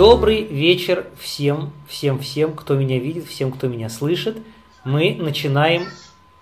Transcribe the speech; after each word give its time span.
Добрый 0.00 0.44
вечер 0.44 1.10
всем, 1.18 1.74
всем, 1.86 2.20
всем, 2.20 2.54
кто 2.56 2.74
меня 2.74 2.98
видит, 2.98 3.26
всем, 3.26 3.52
кто 3.52 3.68
меня 3.68 3.90
слышит. 3.90 4.38
Мы 4.82 5.14
начинаем, 5.14 5.88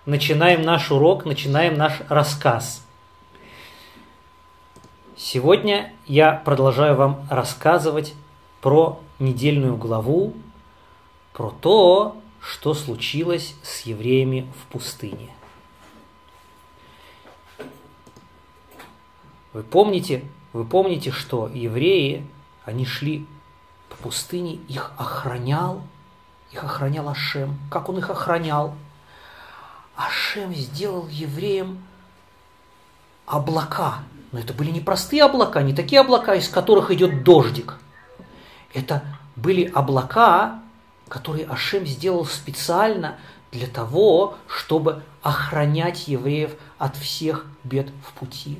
начинаем 0.06 0.62
наш 0.62 0.92
урок, 0.92 1.24
начинаем 1.24 1.76
наш 1.76 1.94
рассказ. 2.08 2.86
Сегодня 5.16 5.92
я 6.06 6.34
продолжаю 6.34 6.94
вам 6.94 7.26
рассказывать 7.28 8.14
про 8.60 9.00
недельную 9.18 9.76
главу, 9.76 10.34
про 11.32 11.50
то, 11.50 12.16
что 12.40 12.74
случилось 12.74 13.56
с 13.64 13.80
евреями 13.80 14.46
в 14.62 14.72
пустыне. 14.72 15.30
Вы 19.52 19.64
помните, 19.64 20.22
вы 20.52 20.64
помните, 20.64 21.10
что 21.10 21.50
евреи, 21.52 22.24
они 22.64 22.86
шли 22.86 23.26
по 23.98 24.04
пустыне, 24.04 24.54
их 24.68 24.92
охранял, 24.96 25.82
их 26.52 26.64
охранял 26.64 27.08
Ашем. 27.08 27.58
Как 27.70 27.88
он 27.88 27.98
их 27.98 28.10
охранял? 28.10 28.74
Ашем 29.96 30.54
сделал 30.54 31.08
евреям 31.08 31.82
облака. 33.26 33.98
Но 34.32 34.38
это 34.38 34.52
были 34.52 34.70
не 34.70 34.80
простые 34.80 35.24
облака, 35.24 35.62
не 35.62 35.74
такие 35.74 36.00
облака, 36.00 36.34
из 36.34 36.48
которых 36.48 36.90
идет 36.90 37.24
дождик. 37.24 37.78
Это 38.72 39.02
были 39.36 39.64
облака, 39.64 40.60
которые 41.08 41.46
Ашем 41.46 41.86
сделал 41.86 42.24
специально 42.26 43.16
для 43.50 43.66
того, 43.66 44.36
чтобы 44.46 45.02
охранять 45.22 46.08
евреев 46.08 46.52
от 46.78 46.96
всех 46.96 47.46
бед 47.64 47.88
в 48.06 48.12
пути. 48.12 48.58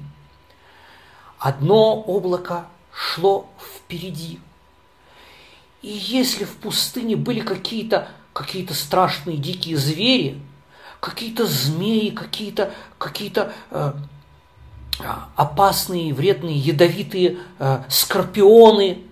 Одно 1.38 1.94
облако 2.00 2.66
шло 2.92 3.48
впереди. 3.60 4.40
И 5.82 5.88
если 5.88 6.44
в 6.44 6.56
пустыне 6.56 7.16
были 7.16 7.40
какие-то 7.40 8.08
какие 8.32 8.66
страшные 8.72 9.36
дикие 9.36 9.76
звери, 9.76 10.40
какие-то 11.00 11.46
змеи, 11.46 12.10
какие-то 12.10 12.72
какие 12.98 13.32
э, 13.70 13.92
опасные, 15.34 16.14
вредные, 16.14 16.56
ядовитые 16.56 17.38
э, 17.58 17.82
скорпионы, 17.88 19.02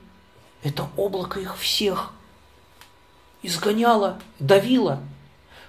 это 0.63 0.89
облако 0.97 1.41
их 1.41 1.57
всех 1.57 2.13
изгоняло, 3.43 4.19
давило, 4.41 5.01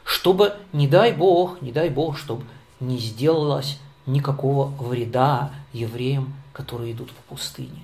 чтобы, 0.03 0.57
не 0.73 0.87
дай 0.87 1.13
Бог, 1.13 1.61
не 1.61 1.71
дай 1.71 1.89
Бог, 1.89 2.17
чтобы 2.17 2.43
не 2.79 2.97
сделалось 2.97 3.79
никакого 4.05 4.67
вреда 4.81 5.51
евреям 5.73 6.33
которые 6.57 6.93
идут 6.93 7.11
в 7.11 7.29
пустыне. 7.29 7.83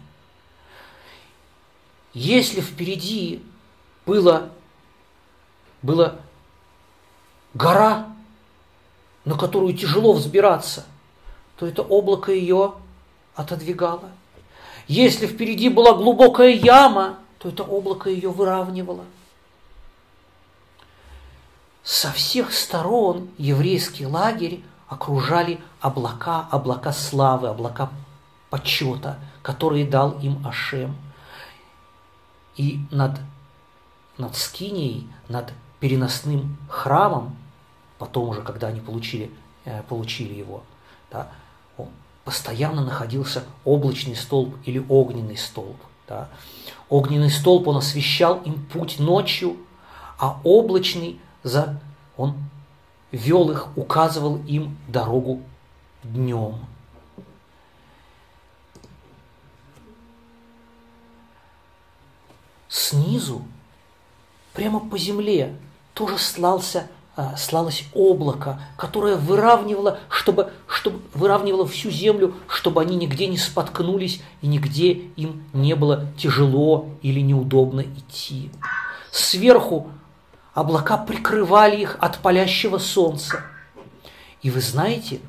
Если 2.14 2.61
впереди 2.61 3.44
было, 4.06 4.50
была 5.81 6.16
гора, 7.53 8.08
на 9.25 9.38
которую 9.38 9.75
тяжело 9.75 10.14
взбираться, 10.14 10.86
то 11.58 11.66
это 11.66 11.81
облако 11.81 12.31
ее 12.31 12.75
отодвигало. 13.36 14.09
Если 14.88 15.28
впереди 15.28 15.70
была 15.70 15.94
глубокая 15.94 16.50
яма, 16.50 17.17
то 17.39 17.50
это 17.50 17.64
облако 17.64 18.09
ее 18.09 18.30
выравнивало. 18.30 19.05
Со 21.83 22.11
всех 22.11 22.53
сторон 22.53 23.30
еврейский 23.38 24.05
лагерь 24.05 24.64
окружали 24.88 25.59
облака, 25.81 26.48
облака 26.52 26.94
славы, 26.94 27.50
облака 27.50 27.89
почета, 28.50 29.20
который 29.42 29.86
дал 29.86 30.20
им 30.20 30.45
Ашем. 30.45 30.95
И 32.56 32.80
над, 32.92 33.20
над 34.17 34.36
Скинией, 34.36 35.08
над 35.27 35.54
переносным 35.80 36.58
храмом, 36.70 37.36
потом 37.98 38.30
уже, 38.30 38.42
когда 38.42 38.67
они 38.67 38.80
получили, 38.80 39.32
э, 39.66 39.82
получили 39.83 40.33
его, 40.33 40.64
да, 41.11 41.30
постоянно 42.26 42.83
находился 42.83 43.44
облачный 43.66 44.16
столб 44.16 44.55
или 44.66 44.83
огненный 44.89 45.38
столб. 45.38 45.77
Да. 46.08 46.30
Огненный 46.89 47.30
столб, 47.30 47.67
он 47.67 47.77
освещал 47.77 48.42
им 48.44 48.66
путь 48.66 49.00
ночью, 49.00 49.58
а 50.20 50.39
облачный, 50.44 51.20
за, 51.44 51.80
он 52.17 52.36
вел 53.11 53.52
их, 53.52 53.76
указывал 53.77 54.38
им 54.45 54.77
дорогу 54.88 55.42
днем. 56.04 56.56
Снизу, 62.73 63.44
прямо 64.54 64.80
по 64.80 64.98
земле, 64.98 65.56
тоже 65.94 66.17
слался, 66.17 66.88
а, 67.16 67.38
слалось 67.38 67.86
облако, 67.94 68.60
которое 68.78 69.16
выравнивало, 69.16 70.00
чтобы, 70.10 70.52
чтобы 70.66 71.00
выравнивало 71.14 71.67
всю 71.67 71.92
землю, 71.92 72.33
чтобы 72.48 72.82
они 72.82 72.95
нигде 72.95 73.28
не 73.28 73.38
споткнулись 73.38 74.22
и 74.42 74.48
нигде 74.48 74.92
им 75.16 75.44
не 75.54 75.76
было 75.76 76.08
тяжело 76.17 76.89
или 77.04 77.20
неудобно 77.20 77.82
идти. 77.82 78.50
Сверху 79.12 79.92
облака 80.56 80.98
прикрывали 80.98 81.80
их 81.80 81.98
от 82.00 82.17
палящего 82.17 82.80
солнца. 82.80 83.42
И 84.42 84.50
вы 84.50 84.62
знаете, 84.62 85.20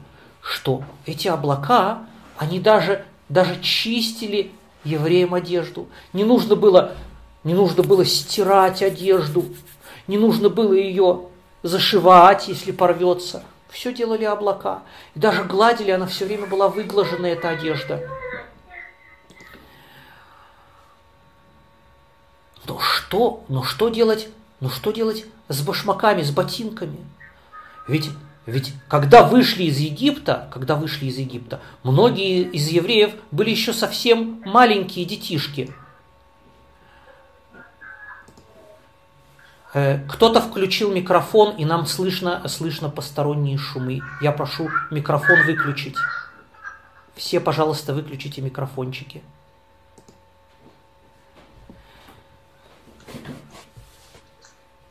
что 0.41 0.83
эти 1.05 1.29
облака, 1.29 2.05
они 2.39 2.59
даже, 2.59 3.05
даже 3.29 3.61
чистили 3.61 4.51
евреям 4.83 5.35
одежду. 5.35 5.89
Не 6.15 6.25
нужно 6.25 6.57
было 6.57 6.95
не 7.45 7.53
нужно 7.53 7.83
было 7.83 8.05
стирать 8.05 8.83
одежду, 8.83 9.45
не 10.07 10.19
нужно 10.19 10.49
было 10.49 10.73
ее 10.73 11.27
зашивать, 11.63 12.49
если 12.49 12.73
порвется. 12.73 13.45
Все 13.69 13.93
делали 13.93 14.25
облака. 14.25 14.83
И 15.15 15.19
даже 15.19 15.45
гладили, 15.45 15.91
она 15.91 16.07
все 16.07 16.25
время 16.25 16.47
была 16.47 16.69
выглажена, 16.69 17.27
эта 17.27 17.51
одежда. 17.51 18.09
Но 22.67 22.79
что, 22.79 23.45
но 23.49 23.63
что 23.63 23.89
делать, 23.91 24.29
ну 24.61 24.71
что 24.71 24.91
делать 24.91 25.27
с 25.49 25.61
башмаками, 25.61 26.23
с 26.23 26.31
ботинками? 26.31 26.99
Ведь, 27.89 28.09
ведь 28.47 28.73
когда 28.89 29.23
вышли 29.23 29.65
из 29.65 29.79
Египта, 29.79 30.49
когда 30.53 30.77
вышли 30.77 31.07
из 31.07 31.19
Египта, 31.19 31.61
многие 31.83 32.43
из 32.43 32.69
евреев 32.69 33.13
были 33.33 33.51
еще 33.51 33.75
совсем 33.75 34.41
маленькие 34.47 35.05
детишки– 35.05 35.75
кто-то 39.75 40.41
включил 40.41 40.93
микрофон, 40.93 41.57
и 41.57 41.65
нам 41.65 41.87
слышно, 41.87 42.47
слышно 42.47 42.89
посторонние 42.89 43.59
шумы. 43.59 44.03
Я 44.21 44.31
прошу 44.31 44.71
микрофон 44.93 45.45
выключить. 45.45 45.97
Все, 47.17 47.41
пожалуйста, 47.41 47.93
выключите 47.93 48.41
микрофончики. 48.41 49.23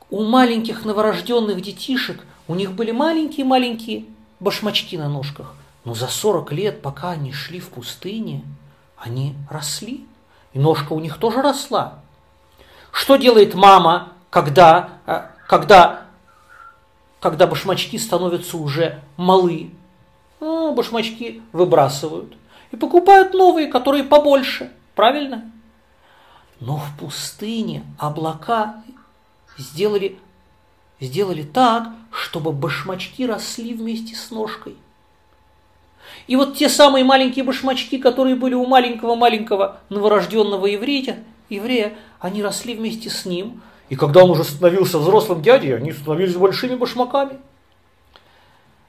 У 0.09 0.23
маленьких 0.25 0.83
новорожденных 0.83 1.61
детишек, 1.61 2.21
у 2.49 2.55
них 2.55 2.73
были 2.73 2.91
маленькие-маленькие 2.91 4.05
башмачки 4.41 4.97
на 4.97 5.07
ножках. 5.07 5.55
Но 5.85 5.95
за 5.95 6.07
40 6.07 6.51
лет, 6.51 6.81
пока 6.81 7.11
они 7.11 7.31
шли 7.31 7.61
в 7.61 7.69
пустыне, 7.69 8.43
они 8.97 9.35
росли. 9.49 10.05
И 10.51 10.59
ножка 10.59 10.91
у 10.93 10.99
них 10.99 11.17
тоже 11.17 11.41
росла. 11.41 11.99
Что 12.91 13.15
делает 13.15 13.55
мама, 13.55 14.13
когда, 14.33 14.89
э, 15.05 15.27
когда, 15.47 16.07
когда 17.19 17.45
башмачки 17.45 17.99
становятся 17.99 18.57
уже 18.57 18.99
малы, 19.15 19.69
а 20.41 20.71
башмачки 20.71 21.43
выбрасывают 21.51 22.35
и 22.71 22.75
покупают 22.75 23.35
новые, 23.35 23.67
которые 23.67 24.03
побольше. 24.03 24.71
Правильно? 24.95 25.51
Но 26.59 26.77
в 26.77 26.97
пустыне 26.99 27.83
облака 27.99 28.83
сделали, 29.55 30.17
сделали 30.99 31.43
так, 31.43 31.89
чтобы 32.09 32.53
башмачки 32.53 33.27
росли 33.27 33.75
вместе 33.75 34.15
с 34.15 34.31
ножкой. 34.31 34.75
И 36.25 36.35
вот 36.35 36.57
те 36.57 36.69
самые 36.69 37.05
маленькие 37.05 37.45
башмачки, 37.45 37.99
которые 37.99 38.35
были 38.35 38.55
у 38.55 38.65
маленького-маленького 38.65 39.77
новорожденного 39.89 40.65
еврея, 40.65 41.23
еврея, 41.49 41.93
они 42.19 42.41
росли 42.41 42.73
вместе 42.73 43.11
с 43.11 43.25
ним, 43.25 43.61
и 43.93 43.95
когда 43.95 44.23
он 44.23 44.31
уже 44.31 44.43
становился 44.43 44.97
взрослым 44.97 45.43
дядей, 45.43 45.75
они 45.75 45.91
становились 45.91 46.33
большими 46.33 46.73
башмаками. 46.73 47.37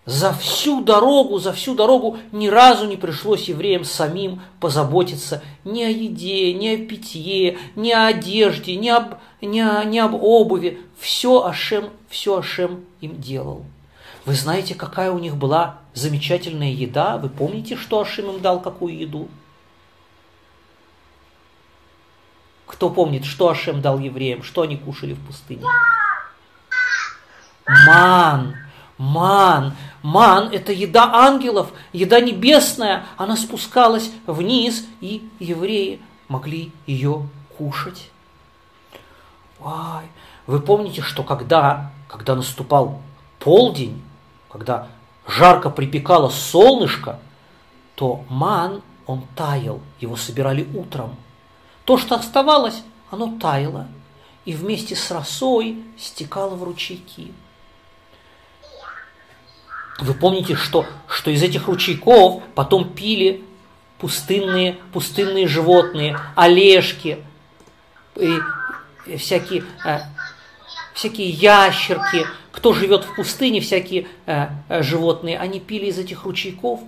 За 0.07 0.33
всю 0.33 0.81
дорогу, 0.81 1.39
за 1.39 1.53
всю 1.53 1.75
дорогу 1.75 2.17
ни 2.33 2.49
разу 2.49 2.87
не 2.87 2.97
пришлось 2.97 3.47
евреям 3.51 3.85
самим 3.85 4.41
позаботиться 4.61 5.43
ни 5.63 5.83
о 5.83 5.91
еде, 5.91 6.55
ни 6.55 6.69
о 6.69 6.79
питье, 6.79 7.59
ни 7.77 7.91
о 7.91 8.07
одежде, 8.07 8.77
ни 8.77 8.89
об, 8.89 9.17
ни 9.43 9.61
о, 9.61 9.85
ни 9.85 9.99
об 9.99 10.15
обуви. 10.15 10.81
Все 10.99 11.45
Ашем, 11.45 11.91
все 12.09 12.39
Ашем 12.39 12.87
им 13.03 13.21
делал. 13.21 13.67
Вы 14.25 14.33
знаете, 14.33 14.75
какая 14.75 15.13
у 15.13 15.19
них 15.19 15.37
была 15.37 15.81
замечательная 15.93 16.73
еда? 16.73 17.19
Вы 17.19 17.29
помните, 17.29 17.77
что 17.77 18.01
Ашем 18.01 18.31
им 18.31 18.41
дал, 18.41 18.59
какую 18.59 18.99
еду? 18.99 19.29
Кто 22.75 22.91
помнит, 22.91 23.25
что 23.25 23.51
Ашем 23.51 23.81
дал 23.81 24.01
евреям, 24.01 24.43
что 24.43 24.63
они 24.63 24.77
кушали 24.77 25.13
в 25.13 25.25
пустыне? 25.25 25.63
Ман, 27.87 28.57
ман, 28.99 29.77
ман– 30.03 30.49
это 30.53 30.73
еда 30.73 31.09
ангелов, 31.15 31.69
еда 31.93 32.19
небесная. 32.19 33.07
Она 33.17 33.37
спускалась 33.37 34.11
вниз, 34.27 34.89
и 35.01 35.31
евреи 35.39 36.01
могли 36.27 36.73
ее 36.85 37.29
кушать. 37.57 38.11
Ой, 39.61 40.03
вы 40.49 40.59
помните, 40.59 41.01
что 41.01 41.23
когда, 41.23 41.93
когда 42.09 42.35
наступал 42.35 43.01
полдень, 43.39 44.03
когда 44.51 44.89
жарко 45.29 45.71
припекало 45.71 46.29
солнышко, 46.29 47.21
то 47.95 48.25
ман, 48.29 48.83
он 49.07 49.23
таял, 49.37 49.81
его 50.01 50.17
собирали 50.17 50.67
утром. 50.75 51.15
То, 51.85 51.99
что 51.99 52.15
оставалось, 52.15 52.83
оно 53.11 53.39
таяло, 53.39 53.87
и 54.45 54.55
вместе 54.55 54.97
с 54.97 55.11
росой 55.11 55.83
стекало 55.99 56.55
в 56.55 56.63
ручейки. 56.63 57.33
Вы 60.01 60.15
помните, 60.15 60.57
что, 60.57 60.87
что 61.07 61.31
из 61.31 61.43
этих 61.43 61.69
ручейков 61.69 62.43
потом 62.55 62.93
пили 62.93 63.45
пустынные, 63.99 64.79
пустынные 64.93 65.47
животные, 65.47 66.19
олежки, 66.35 67.25
и, 68.17 68.39
и 69.07 69.17
всякие, 69.17 69.65
э, 69.85 70.01
всякие 70.95 71.29
ящерки, 71.31 72.27
кто 72.51 72.73
живет 72.73 73.05
в 73.05 73.15
пустыне, 73.15 73.61
всякие 73.61 74.09
э, 74.27 74.49
э, 74.69 74.83
животные, 74.83 75.39
они 75.39 75.61
пили 75.61 75.87
из 75.87 75.99
этих 75.99 76.25
ручейков, 76.25 76.81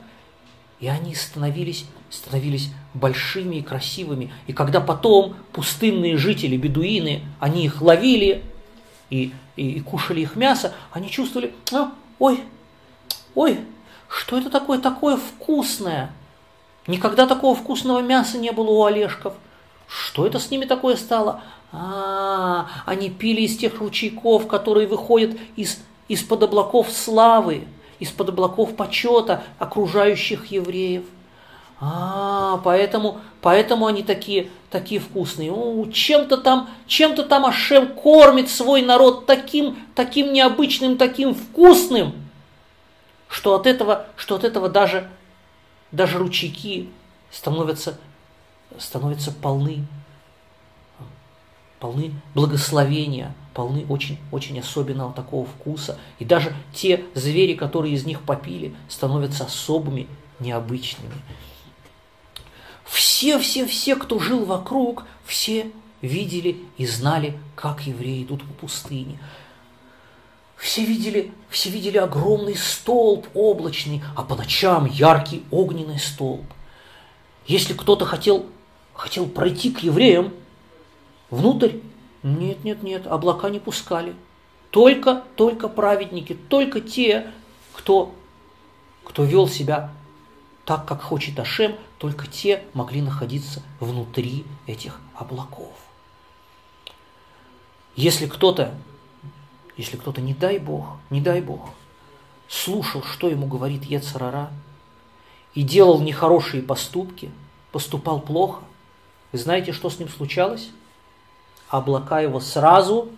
и 0.80 0.88
они 0.88 1.14
становились, 1.14 1.86
становились 2.10 2.70
большими 2.94 3.56
и 3.56 3.62
красивыми. 3.62 4.32
И 4.46 4.52
когда 4.52 4.80
потом 4.80 5.36
пустынные 5.52 6.16
жители, 6.16 6.56
бедуины, 6.56 7.22
они 7.40 7.64
их 7.64 7.80
ловили 7.80 8.42
и, 9.10 9.32
и, 9.56 9.70
и 9.72 9.80
кушали 9.80 10.20
их 10.20 10.36
мясо, 10.36 10.74
они 10.92 11.10
чувствовали, 11.10 11.54
а, 11.72 11.92
ой, 12.18 12.40
ой, 13.34 13.60
что 14.08 14.38
это 14.38 14.50
такое, 14.50 14.78
такое 14.78 15.16
вкусное? 15.16 16.12
Никогда 16.86 17.26
такого 17.26 17.54
вкусного 17.56 18.00
мяса 18.00 18.38
не 18.38 18.52
было 18.52 18.70
у 18.70 18.84
Олежков. 18.84 19.34
Что 19.88 20.26
это 20.26 20.38
с 20.38 20.50
ними 20.50 20.64
такое 20.64 20.96
стало? 20.96 21.42
А, 21.72 22.68
они 22.84 23.10
пили 23.10 23.42
из 23.42 23.56
тех 23.56 23.78
ручейков, 23.78 24.46
которые 24.46 24.86
выходят 24.86 25.36
из, 25.56 25.78
из-под 26.08 26.44
облаков 26.44 26.90
славы, 26.92 27.66
из-под 27.98 28.30
облаков 28.30 28.76
почета 28.76 29.42
окружающих 29.58 30.46
евреев. 30.46 31.04
А, 31.78 32.58
поэтому, 32.64 33.20
поэтому 33.42 33.86
они 33.86 34.02
такие, 34.02 34.50
такие 34.70 35.00
вкусные. 35.00 35.52
О, 35.52 35.86
чем-то 35.90 36.38
там, 36.38 36.70
чем-то 36.86 37.24
там 37.24 37.44
Ашем 37.44 37.88
кормит 37.88 38.50
свой 38.50 38.82
народ 38.82 39.26
таким, 39.26 39.76
таким 39.94 40.32
необычным, 40.32 40.96
таким 40.96 41.34
вкусным, 41.34 42.14
что 43.28 43.54
от 43.54 43.66
этого, 43.66 44.06
что 44.16 44.36
от 44.36 44.44
этого 44.44 44.68
даже, 44.68 45.08
даже 45.92 46.18
ручейки 46.18 46.88
становятся, 47.30 47.98
становятся 48.78 49.32
полны 49.32 49.84
полны 51.80 52.12
благословения, 52.34 53.34
полны 53.56 53.86
очень, 53.88 54.18
очень 54.30 54.60
особенного 54.60 55.14
такого 55.14 55.46
вкуса. 55.46 55.98
И 56.18 56.26
даже 56.26 56.54
те 56.74 57.02
звери, 57.14 57.54
которые 57.54 57.94
из 57.94 58.04
них 58.04 58.20
попили, 58.20 58.76
становятся 58.86 59.46
особыми, 59.46 60.06
необычными. 60.38 61.14
Все, 62.84 63.38
все, 63.38 63.66
все, 63.66 63.96
кто 63.96 64.18
жил 64.18 64.44
вокруг, 64.44 65.04
все 65.24 65.72
видели 66.02 66.58
и 66.76 66.86
знали, 66.86 67.38
как 67.54 67.86
евреи 67.86 68.24
идут 68.24 68.44
по 68.44 68.52
пустыне. 68.52 69.18
Все 70.58 70.84
видели, 70.84 71.32
все 71.48 71.70
видели 71.70 71.96
огромный 71.96 72.56
столб 72.56 73.26
облачный, 73.32 74.02
а 74.14 74.22
по 74.22 74.36
ночам 74.36 74.84
яркий 74.84 75.42
огненный 75.50 75.98
столб. 75.98 76.44
Если 77.46 77.72
кто-то 77.72 78.04
хотел, 78.04 78.44
хотел 78.92 79.26
пройти 79.26 79.70
к 79.70 79.78
евреям, 79.80 80.32
Внутрь? 81.30 81.72
Нет, 82.26 82.64
нет, 82.64 82.82
нет, 82.82 83.06
облака 83.06 83.50
не 83.50 83.60
пускали. 83.60 84.12
Только, 84.72 85.22
только 85.36 85.68
праведники, 85.68 86.34
только 86.34 86.80
те, 86.80 87.30
кто, 87.72 88.12
кто 89.04 89.22
вел 89.22 89.46
себя 89.46 89.92
так, 90.64 90.84
как 90.86 91.02
хочет 91.02 91.38
Ашем, 91.38 91.76
только 91.98 92.26
те 92.26 92.64
могли 92.74 93.00
находиться 93.00 93.62
внутри 93.78 94.44
этих 94.66 95.00
облаков. 95.14 95.72
Если 97.94 98.26
кто-то, 98.26 98.74
если 99.76 99.96
кто-то, 99.96 100.20
не 100.20 100.34
дай 100.34 100.58
Бог, 100.58 100.96
не 101.10 101.20
дай 101.20 101.40
Бог, 101.40 101.70
слушал, 102.48 103.04
что 103.04 103.28
ему 103.28 103.46
говорит 103.46 103.84
Ецарара, 103.84 104.50
и 105.54 105.62
делал 105.62 106.00
нехорошие 106.00 106.64
поступки, 106.64 107.30
поступал 107.70 108.20
плохо, 108.20 108.64
вы 109.30 109.38
знаете, 109.38 109.72
что 109.72 109.90
с 109.90 110.00
ним 110.00 110.08
случалось? 110.08 110.70
Облака 111.68 112.20
его 112.20 112.40
сразу 112.40 113.08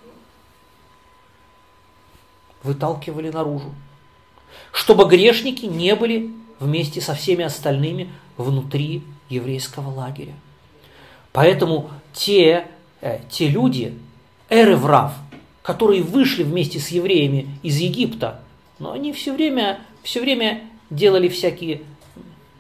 выталкивали 2.63 3.31
наружу, 3.31 3.73
чтобы 4.73 5.05
грешники 5.07 5.67
не 5.67 5.95
были 5.95 6.33
вместе 6.59 7.01
со 7.01 7.15
всеми 7.15 7.45
остальными 7.45 8.11
внутри 8.37 9.03
еврейского 9.29 9.91
лагеря. 9.91 10.35
Поэтому 11.33 11.91
те, 12.13 12.67
э, 13.01 13.21
те 13.31 13.49
люди, 13.49 13.97
эреврав, 14.49 15.15
которые 15.63 16.03
вышли 16.03 16.43
вместе 16.43 16.81
с 16.81 16.89
евреями 16.89 17.59
из 17.63 17.77
Египта, 17.77 18.41
но 18.79 18.93
они 18.93 19.13
все 19.13 19.33
время, 19.33 19.81
все 20.03 20.21
время 20.21 20.63
делали 20.91 21.29
всякие 21.29 21.83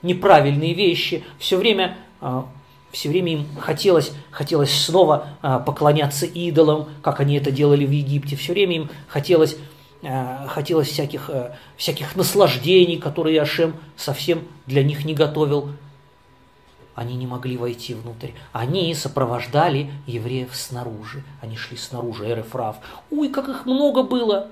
неправильные 0.02 0.74
вещи, 0.74 1.24
все 1.38 1.56
время 1.56 1.96
э, 2.20 2.42
все 2.90 3.08
время 3.08 3.32
им 3.32 3.46
хотелось, 3.60 4.12
хотелось 4.30 4.72
снова 4.72 5.28
а, 5.42 5.58
поклоняться 5.58 6.26
идолам, 6.26 6.88
как 7.02 7.20
они 7.20 7.36
это 7.36 7.50
делали 7.50 7.84
в 7.84 7.90
Египте. 7.90 8.36
Все 8.36 8.52
время 8.52 8.76
им 8.76 8.90
хотелось, 9.08 9.56
а, 10.02 10.46
хотелось 10.48 10.88
всяких, 10.88 11.28
а, 11.28 11.56
всяких 11.76 12.16
наслаждений, 12.16 12.98
которые 12.98 13.40
Ашем 13.42 13.74
совсем 13.96 14.44
для 14.66 14.82
них 14.82 15.04
не 15.04 15.14
готовил. 15.14 15.70
Они 16.94 17.14
не 17.14 17.26
могли 17.26 17.56
войти 17.56 17.94
внутрь. 17.94 18.30
Они 18.52 18.92
сопровождали 18.94 19.92
евреев 20.06 20.56
снаружи. 20.56 21.22
Они 21.40 21.56
шли 21.56 21.76
снаружи, 21.76 22.28
Эрефрав. 22.28 22.76
Ой, 23.10 23.28
как 23.28 23.48
их 23.48 23.66
много 23.66 24.02
было! 24.02 24.48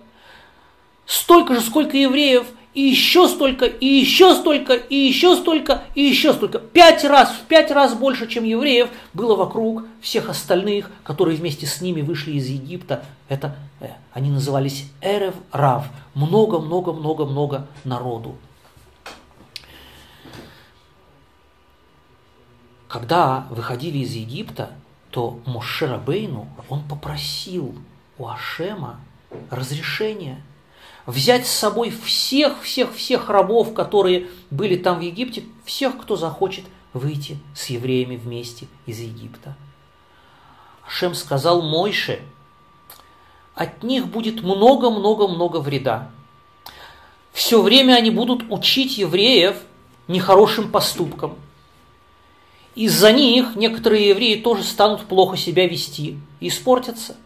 Столько 1.06 1.54
же, 1.54 1.60
сколько 1.60 1.96
евреев 1.96 2.46
и 2.76 2.82
еще 2.82 3.26
столько, 3.26 3.64
и 3.64 3.86
еще 3.86 4.34
столько, 4.34 4.74
и 4.74 4.94
еще 4.94 5.34
столько, 5.34 5.84
и 5.94 6.02
еще 6.02 6.34
столько. 6.34 6.58
Пять 6.58 7.04
раз, 7.04 7.30
в 7.30 7.46
пять 7.46 7.70
раз 7.70 7.94
больше, 7.94 8.28
чем 8.28 8.44
евреев, 8.44 8.90
было 9.14 9.34
вокруг 9.34 9.86
всех 10.02 10.28
остальных, 10.28 10.90
которые 11.02 11.38
вместе 11.38 11.64
с 11.64 11.80
ними 11.80 12.02
вышли 12.02 12.32
из 12.32 12.46
Египта. 12.48 13.02
Это, 13.30 13.56
э, 13.80 13.88
они 14.12 14.30
назывались 14.30 14.90
Эрев 15.00 15.34
Рав. 15.52 15.86
Много-много-много-много 16.12 17.66
народу. 17.84 18.36
Когда 22.88 23.46
выходили 23.48 23.98
из 23.98 24.12
Египта, 24.12 24.72
то 25.10 25.40
Моше 25.46 25.98
Бейну 26.06 26.46
он 26.68 26.82
попросил 26.82 27.74
у 28.18 28.28
Ашема 28.28 29.00
разрешения– 29.50 30.42
взять 31.06 31.46
с 31.46 31.50
собой 31.50 31.90
всех, 31.90 32.62
всех, 32.62 32.94
всех 32.94 33.28
рабов, 33.30 33.72
которые 33.72 34.28
были 34.50 34.76
там 34.76 34.98
в 34.98 35.02
Египте, 35.02 35.44
всех, 35.64 35.98
кто 35.98 36.16
захочет 36.16 36.64
выйти 36.92 37.38
с 37.54 37.66
евреями 37.66 38.16
вместе 38.16 38.66
из 38.86 38.98
Египта. 38.98 39.56
Ашем 40.86 41.14
сказал 41.14 41.62
Мойше, 41.62 42.20
от 43.54 43.82
них 43.82 44.08
будет 44.08 44.42
много-много-много 44.42 45.58
вреда. 45.58 46.10
Все 47.32 47.62
время 47.62 47.94
они 47.94 48.10
будут 48.10 48.44
учить 48.50 48.98
евреев 48.98 49.56
нехорошим 50.08 50.70
поступкам. 50.70 51.36
Из-за 52.74 53.12
них 53.12 53.56
некоторые 53.56 54.10
евреи 54.10 54.40
тоже 54.40 54.62
станут 54.62 55.06
плохо 55.06 55.36
себя 55.36 55.66
вести 55.66 56.18
и 56.40 56.48
испортятся– 56.48 57.16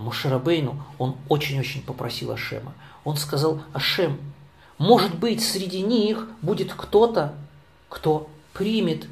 Мушарабейну 0.00 0.82
он 0.98 1.16
очень-очень 1.28 1.82
попросил 1.82 2.32
Ашема. 2.32 2.72
Он 3.04 3.16
сказал, 3.16 3.60
Ашем, 3.72 4.18
может 4.78 5.14
быть, 5.14 5.44
среди 5.44 5.82
них 5.82 6.28
будет 6.42 6.72
кто-то, 6.72 7.34
кто 7.88 8.28
примет 8.52 9.06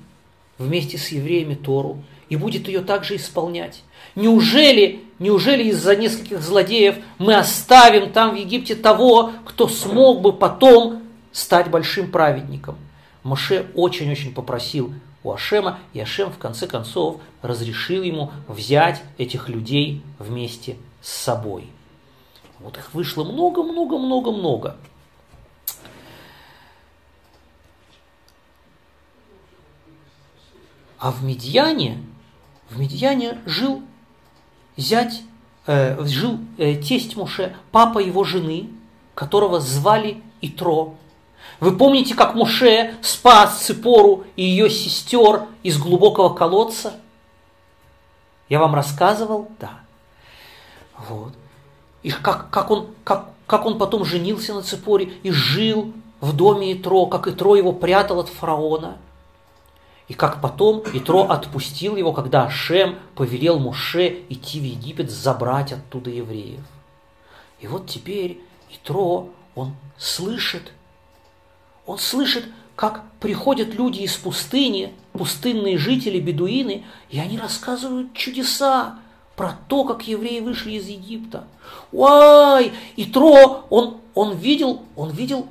вместе 0.57 0.99
с 0.99 1.09
евреями 1.09 1.55
Тору 1.55 2.03
и 2.29 2.37
будет 2.37 2.69
ее 2.69 2.81
также 2.81 3.17
исполнять. 3.17 3.83
Неужели, 4.15 5.03
неужели 5.19 5.65
из-за 5.65 5.97
нескольких 5.97 6.43
злодеев 6.43 6.97
мы 7.19 7.35
оставим 7.35 8.13
там 8.13 8.35
в 8.35 8.39
Египте 8.39 8.75
того, 8.75 9.33
кто 9.45 9.69
смог 9.69 10.21
бы 10.21 10.33
потом 10.33 11.03
стать 11.33 11.71
большим 11.71 12.11
праведником? 12.11 12.77
Моше 13.23 13.67
очень-очень 13.75 14.35
попросил 14.35 14.93
у 15.25 15.33
Ашема, 15.33 15.79
и 15.93 16.01
Ашем 16.01 16.31
в 16.31 16.39
конце 16.39 16.67
концов 16.67 17.21
разрешил 17.43 18.03
ему 18.03 18.33
взять 18.47 19.03
этих 19.19 19.49
людей 19.49 20.03
вместе 20.19 20.77
с 21.01 21.11
собой. 21.11 21.69
Вот 22.61 22.77
их 22.77 22.93
вышло 22.95 23.25
много-много-много-много. 23.25 24.77
А 30.99 31.13
в 31.13 31.23
Медьяне, 31.23 32.03
в 32.69 32.79
Медьяне 32.79 33.39
жил 33.47 33.83
зять, 34.77 35.23
э, 35.67 36.05
жил 36.05 36.41
э, 36.57 36.75
тесть 36.75 37.17
Муше, 37.17 37.57
папа 37.71 38.01
его 38.01 38.25
жены, 38.25 38.69
которого 39.15 39.61
звали 39.61 40.21
Итро. 40.41 40.97
Вы 41.61 41.77
помните, 41.77 42.15
как 42.15 42.35
Муше 42.35 42.95
спас 43.03 43.59
Ципору 43.59 44.25
и 44.37 44.43
ее 44.43 44.71
сестер 44.71 45.47
из 45.63 45.79
глубокого 45.79 46.33
колодца? 46.35 46.95
Я 48.49 48.61
вам 48.61 48.75
рассказывал? 48.75 49.49
Да. 49.59 49.81
Вот. 50.97 51.33
И 52.03 52.11
как, 52.11 52.51
как, 52.51 52.71
он, 52.71 52.89
как, 53.05 53.31
как 53.47 53.67
он 53.67 53.79
потом 53.79 54.05
женился 54.05 54.55
на 54.55 54.63
Ципоре 54.63 55.07
и 55.23 55.31
жил 55.31 55.93
в 56.21 56.35
доме 56.35 56.73
Итро, 56.73 57.07
как 57.07 57.27
Итро 57.27 57.57
его 57.57 57.73
прятал 57.73 58.21
от 58.21 58.29
фараона– 58.29 58.99
и 60.09 60.15
как 60.15 60.41
потом 60.41 60.83
Итро 60.95 61.25
отпустил 61.25 61.97
его, 61.97 62.15
когда 62.15 62.45
Ашем 62.45 62.99
повелел 63.15 63.59
Муше 63.59 64.23
идти 64.31 64.59
в 64.59 64.65
Египет 64.65 65.11
забрать 65.11 65.73
оттуда 65.73 66.11
евреев. 66.11 66.65
И 67.61 67.67
вот 67.67 67.87
теперь 67.87 68.41
Итро, 68.71 69.29
он 69.55 69.75
слышит, 69.99 70.73
он 71.89 71.99
слышит, 71.99 72.45
как 72.77 73.03
приходят 73.19 73.75
люди 73.75 74.01
из 74.01 74.15
пустыни, 74.15 74.93
пустынные 75.15 75.79
жители, 75.79 76.21
бедуины, 76.21 76.85
и 77.11 77.19
они 77.19 77.39
рассказывают 77.39 78.13
чудеса 78.13 78.99
про 79.37 79.59
то, 79.69 79.85
как 79.85 80.07
евреи 80.07 80.41
вышли 80.41 80.73
из 80.73 80.87
Египта. 80.87 81.45
Ой, 81.91 82.73
Итро, 82.97 83.65
он, 83.71 83.97
он 84.15 84.37
видел, 84.37 84.83
он 84.97 85.11
видел, 85.11 85.49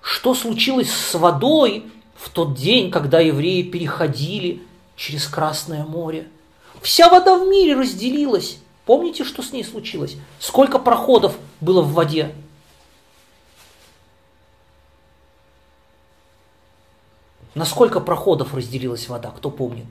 что 0.00 0.34
случилось 0.34 0.90
с 0.90 1.14
водой, 1.18 1.84
в 2.14 2.30
тот 2.30 2.54
день, 2.54 2.92
когда 2.92 3.18
евреи 3.18 3.62
переходили 3.62 4.62
через 4.94 5.26
Красное 5.26 5.84
море. 5.84 6.28
Вся 6.80 7.10
вода 7.10 7.36
в 7.36 7.48
мире 7.48 7.74
разделилась. 7.74 8.58
Помните, 8.84 9.24
что 9.24 9.42
с 9.42 9.52
ней 9.52 9.64
случилось? 9.64 10.16
Сколько 10.38 10.78
проходов 10.78 11.36
было 11.60 11.82
в 11.82 11.92
воде? 11.92 12.32
На 17.56 17.64
сколько 17.64 18.00
проходов 18.00 18.54
разделилась 18.54 19.08
вода, 19.08 19.32
кто 19.34 19.50
помнит? 19.50 19.86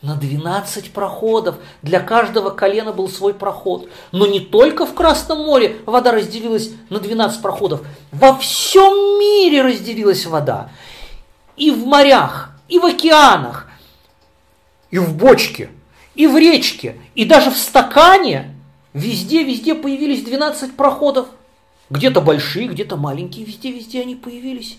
на 0.00 0.16
12 0.16 0.92
проходов. 0.92 1.56
Для 1.82 2.00
каждого 2.00 2.50
колена 2.50 2.92
был 2.92 3.08
свой 3.08 3.34
проход. 3.34 3.88
Но 4.10 4.26
не 4.26 4.40
только 4.40 4.84
в 4.84 4.94
Красном 4.94 5.44
море 5.44 5.76
вода 5.86 6.10
разделилась 6.10 6.70
на 6.88 6.98
12 6.98 7.40
проходов. 7.40 7.86
Во 8.10 8.36
всем 8.36 9.20
мире 9.20 9.62
разделилась 9.62 10.26
вода. 10.26 10.70
И 11.56 11.70
в 11.70 11.86
морях, 11.86 12.50
и 12.68 12.80
в 12.80 12.84
океанах, 12.86 13.68
и 14.90 14.98
в 14.98 15.16
бочке, 15.16 15.70
и 16.16 16.26
в 16.26 16.36
речке, 16.36 16.96
и 17.14 17.24
даже 17.24 17.50
в 17.50 17.56
стакане. 17.56 18.56
Везде-везде 18.94 19.76
появились 19.76 20.24
12 20.24 20.76
проходов. 20.76 21.28
Где-то 21.90 22.20
большие, 22.20 22.68
где-то 22.68 22.96
маленькие, 22.96 23.44
везде-везде 23.44 24.02
они 24.02 24.16
появились 24.16 24.78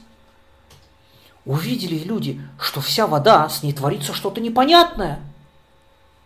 увидели 1.46 1.98
люди, 2.00 2.42
что 2.60 2.82
вся 2.82 3.08
вода, 3.08 3.50
с 3.50 3.64
ней 3.64 3.74
творится 3.74 4.14
что-то 4.14 4.40
непонятное. 4.42 5.20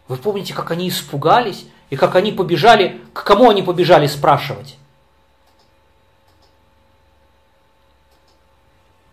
Вы 0.07 0.17
помните, 0.17 0.53
как 0.53 0.71
они 0.71 0.89
испугались 0.89 1.65
и 1.89 1.95
как 1.95 2.15
они 2.15 2.31
побежали, 2.31 3.01
к 3.13 3.23
кому 3.23 3.49
они 3.49 3.61
побежали 3.61 4.07
спрашивать? 4.07 4.77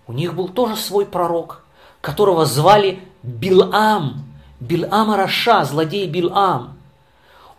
У 0.07 0.13
них 0.13 0.35
был 0.35 0.49
тоже 0.49 0.77
свой 0.77 1.07
пророк, 1.07 1.65
которого 2.01 2.45
звали 2.45 3.01
Билам, 3.23 4.25
Билам 4.61 5.15
Раша, 5.15 5.65
злодей 5.65 6.07
Билам. 6.07 6.74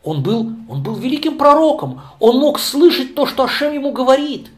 Он 0.06 0.22
был, 0.22 0.52
он 0.70 0.84
был 0.84 0.96
великим 0.96 1.36
пророком, 1.36 2.00
он 2.20 2.38
мог 2.38 2.60
слышать 2.60 3.16
то, 3.16 3.26
что 3.26 3.44
Ашем 3.44 3.74
ему 3.74 3.92
говорит. 3.92 4.52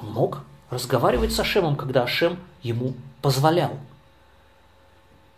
Он 0.00 0.12
мог 0.12 0.44
разговаривать 0.70 1.32
с 1.32 1.40
Ашемом, 1.40 1.74
когда 1.74 2.04
Ашем 2.04 2.38
ему 2.62 2.94
позволял. 3.20 3.72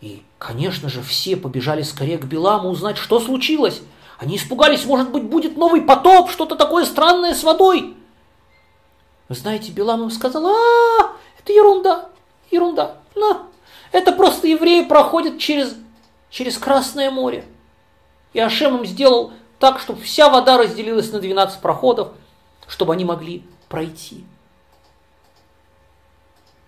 И, 0.02 0.22
конечно 0.38 0.90
же, 0.90 1.00
все 1.00 1.36
побежали 1.36 1.80
скорее 1.80 2.18
к 2.18 2.26
Биламу 2.26 2.68
узнать, 2.68 2.98
что 2.98 3.20
случилось. 3.20 3.80
Они 4.18 4.36
испугались, 4.36 4.84
может 4.84 5.10
быть, 5.10 5.24
будет 5.24 5.56
новый 5.56 5.80
потоп, 5.80 6.30
что-то 6.30 6.54
такое 6.54 6.84
странное 6.84 7.34
с 7.34 7.42
водой. 7.42 7.96
Вы 9.30 9.34
знаете, 9.34 9.72
Билам 9.72 10.02
им 10.02 10.10
сказал, 10.10 10.46
а, 10.46 11.12
это 11.38 11.52
ерунда, 11.54 12.10
ерунда. 12.50 12.98
На, 13.14 13.46
это 13.92 14.12
просто 14.12 14.46
евреи 14.46 14.84
проходят 14.84 15.38
через, 15.38 15.74
через 16.28 16.58
Красное 16.58 17.10
море. 17.10 17.46
И 18.32 18.40
Ашем 18.40 18.78
им 18.78 18.86
сделал 18.86 19.32
так, 19.58 19.78
чтобы 19.78 20.02
вся 20.02 20.28
вода 20.28 20.58
разделилась 20.58 21.12
на 21.12 21.20
12 21.20 21.60
проходов, 21.60 22.12
чтобы 22.66 22.94
они 22.94 23.04
могли 23.04 23.44
пройти. 23.68 24.24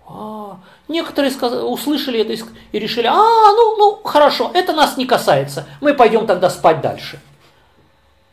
А, 0.07 0.59
некоторые 0.87 1.31
сказали, 1.31 1.61
услышали 1.61 2.19
это 2.19 2.47
и 2.71 2.79
решили, 2.79 3.07
а, 3.07 3.13
ну, 3.13 3.77
ну, 3.77 4.01
хорошо, 4.03 4.51
это 4.53 4.73
нас 4.73 4.97
не 4.97 5.05
касается, 5.05 5.67
мы 5.81 5.95
пойдем 5.95 6.27
тогда 6.27 6.49
спать 6.49 6.81
дальше. 6.81 7.19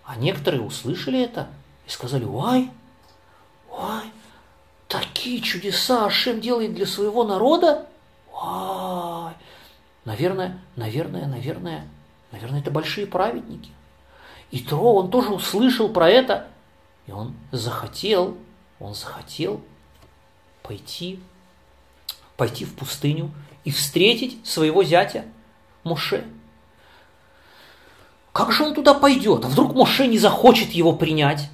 А 0.04 0.16
некоторые 0.16 0.62
услышали 0.62 1.20
это 1.22 1.48
и 1.86 1.90
сказали, 1.90 2.24
ой, 2.24 2.70
ой, 3.70 4.12
такие 4.86 5.40
чудеса 5.40 6.04
Ашем 6.04 6.40
делает 6.40 6.74
для 6.74 6.86
своего 6.86 7.24
народа? 7.24 7.86
Ой, 8.34 9.32
наверное, 10.04 10.60
наверное, 10.76 11.26
наверное, 11.26 11.88
наверное, 12.32 12.60
это 12.60 12.70
большие 12.70 13.06
праведники. 13.06 13.70
И 14.50 14.58
Тро, 14.60 14.94
он 14.94 15.10
тоже 15.10 15.30
услышал 15.30 15.88
про 15.88 16.10
это, 16.10 16.48
и 17.06 17.12
он 17.12 17.34
захотел, 17.52 18.36
он 18.80 18.94
захотел 18.94 19.60
пойти 20.62 21.20
пойти 22.36 22.64
в 22.64 22.74
пустыню 22.74 23.30
и 23.62 23.70
встретить 23.70 24.44
своего 24.44 24.82
зятя 24.82 25.24
Моше. 25.84 26.24
Как 28.32 28.50
же 28.50 28.64
он 28.64 28.74
туда 28.74 28.94
пойдет? 28.94 29.44
А 29.44 29.48
вдруг 29.48 29.74
Моше 29.74 30.08
не 30.08 30.18
захочет 30.18 30.70
его 30.70 30.92
принять? 30.92 31.48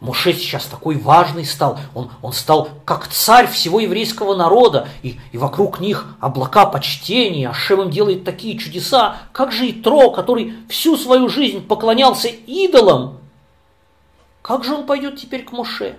Моше 0.00 0.32
сейчас 0.32 0.66
такой 0.66 0.96
важный 0.96 1.44
стал, 1.44 1.80
он, 1.92 2.10
он 2.22 2.32
стал 2.32 2.68
как 2.84 3.08
царь 3.08 3.48
всего 3.48 3.80
еврейского 3.80 4.36
народа, 4.36 4.88
и, 5.02 5.18
и 5.32 5.38
вокруг 5.38 5.80
них 5.80 6.14
облака 6.20 6.66
почтения, 6.66 7.48
Ашем 7.48 7.82
им 7.82 7.90
делает 7.90 8.24
такие 8.24 8.56
чудеса. 8.58 9.16
Как 9.32 9.50
же 9.50 9.68
Итро, 9.68 10.12
который 10.12 10.54
всю 10.68 10.96
свою 10.96 11.28
жизнь 11.28 11.66
поклонялся 11.66 12.28
идолам, 12.28 13.18
как 14.40 14.64
же 14.64 14.74
он 14.74 14.86
пойдет 14.86 15.18
теперь 15.18 15.44
к 15.44 15.50
Моше? 15.50 15.98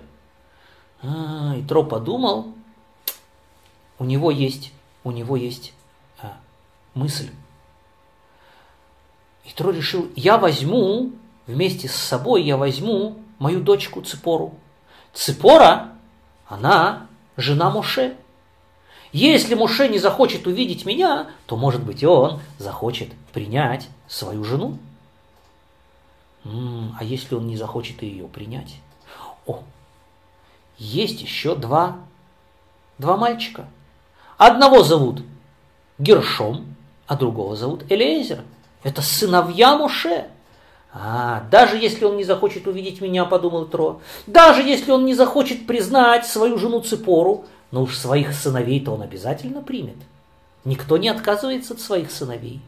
А, 1.02 1.54
Итро 1.58 1.84
подумал, 1.84 2.54
у 3.98 4.04
него 4.04 4.30
есть, 4.30 4.72
у 5.04 5.10
него 5.10 5.36
есть 5.36 5.74
а, 6.22 6.38
мысль. 6.94 7.28
И 9.44 9.52
Тро 9.52 9.70
решил, 9.70 10.08
я 10.16 10.38
возьму, 10.38 11.12
вместе 11.46 11.88
с 11.88 11.94
собой 11.94 12.42
я 12.42 12.56
возьму 12.56 13.16
мою 13.40 13.60
дочку 13.60 14.00
Ципору. 14.02 14.54
Ципора, 15.12 15.88
она 16.46 17.08
жена 17.36 17.70
Моше. 17.70 18.16
Если 19.10 19.56
Моше 19.56 19.88
не 19.88 19.98
захочет 19.98 20.46
увидеть 20.46 20.86
меня, 20.86 21.30
то, 21.46 21.56
может 21.56 21.82
быть, 21.82 22.04
он 22.04 22.38
захочет 22.58 23.08
принять 23.32 23.88
свою 24.06 24.44
жену. 24.44 24.78
А 26.44 27.02
если 27.02 27.34
он 27.34 27.48
не 27.48 27.56
захочет 27.56 28.02
ее 28.02 28.28
принять? 28.28 28.76
О, 29.44 29.64
есть 30.78 31.20
еще 31.20 31.56
два, 31.56 31.96
два 32.98 33.16
мальчика– 33.16 33.66
Одного 34.40 34.82
зовут 34.82 35.22
Гершом, 35.98 36.74
а 37.06 37.14
другого 37.14 37.56
зовут 37.56 37.84
Элиезер. 37.92 38.42
Это 38.82 39.02
сыновья 39.02 39.76
Моше. 39.76 40.28
А, 40.92 41.44
даже 41.50 41.76
если 41.76 42.04
он 42.04 42.16
не 42.16 42.24
захочет 42.24 42.66
увидеть 42.66 43.00
меня, 43.00 43.24
подумал 43.24 43.66
Тро, 43.66 44.00
даже 44.26 44.62
если 44.62 44.90
он 44.90 45.04
не 45.04 45.14
захочет 45.14 45.66
признать 45.66 46.26
свою 46.26 46.58
жену 46.58 46.80
Ципору, 46.80 47.44
но 47.70 47.82
уж 47.82 47.96
своих 47.96 48.34
сыновей-то 48.34 48.92
он 48.92 49.02
обязательно 49.02 49.62
примет. 49.62 49.96
Никто 50.64 50.96
не 50.96 51.08
отказывается 51.08 51.74
от 51.74 51.80
своих 51.80 52.10
сыновей. 52.10 52.60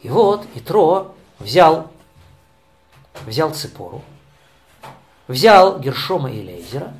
И 0.00 0.08
вот 0.08 0.46
Итро 0.56 1.14
взял, 1.38 1.90
взял 3.24 3.52
Ципору, 3.54 4.02
взял 5.28 5.78
Гершома 5.78 6.30
и 6.30 6.44
Лейзера, 6.44 6.92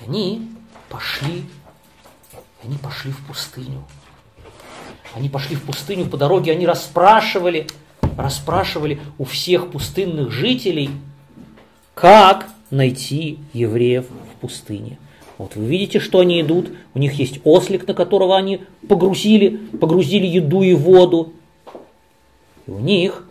они 0.00 0.50
пошли, 0.90 1.48
они 2.62 2.76
пошли 2.76 3.10
в 3.10 3.26
пустыню. 3.26 3.84
Они 5.14 5.30
пошли 5.30 5.56
в 5.56 5.64
пустыню, 5.64 6.06
по 6.06 6.18
дороге 6.18 6.52
они 6.52 6.66
расспрашивали, 6.66 7.66
расспрашивали 8.18 8.98
у 9.16 9.24
всех 9.24 9.70
пустынных 9.70 10.32
жителей, 10.32 10.90
как 11.94 12.48
найти 12.70 13.38
евреев 13.52 14.06
в 14.08 14.40
пустыне. 14.40 14.98
Вот 15.38 15.54
вы 15.54 15.66
видите, 15.66 16.00
что 16.00 16.18
они 16.18 16.40
идут, 16.40 16.70
у 16.94 16.98
них 16.98 17.14
есть 17.14 17.38
ослик, 17.44 17.86
на 17.86 17.94
которого 17.94 18.36
они 18.36 18.62
погрузили, 18.88 19.56
погрузили 19.80 20.26
еду 20.26 20.62
и 20.62 20.74
воду. 20.74 21.32
И 22.66 22.70
у 22.72 22.80
них 22.80 23.24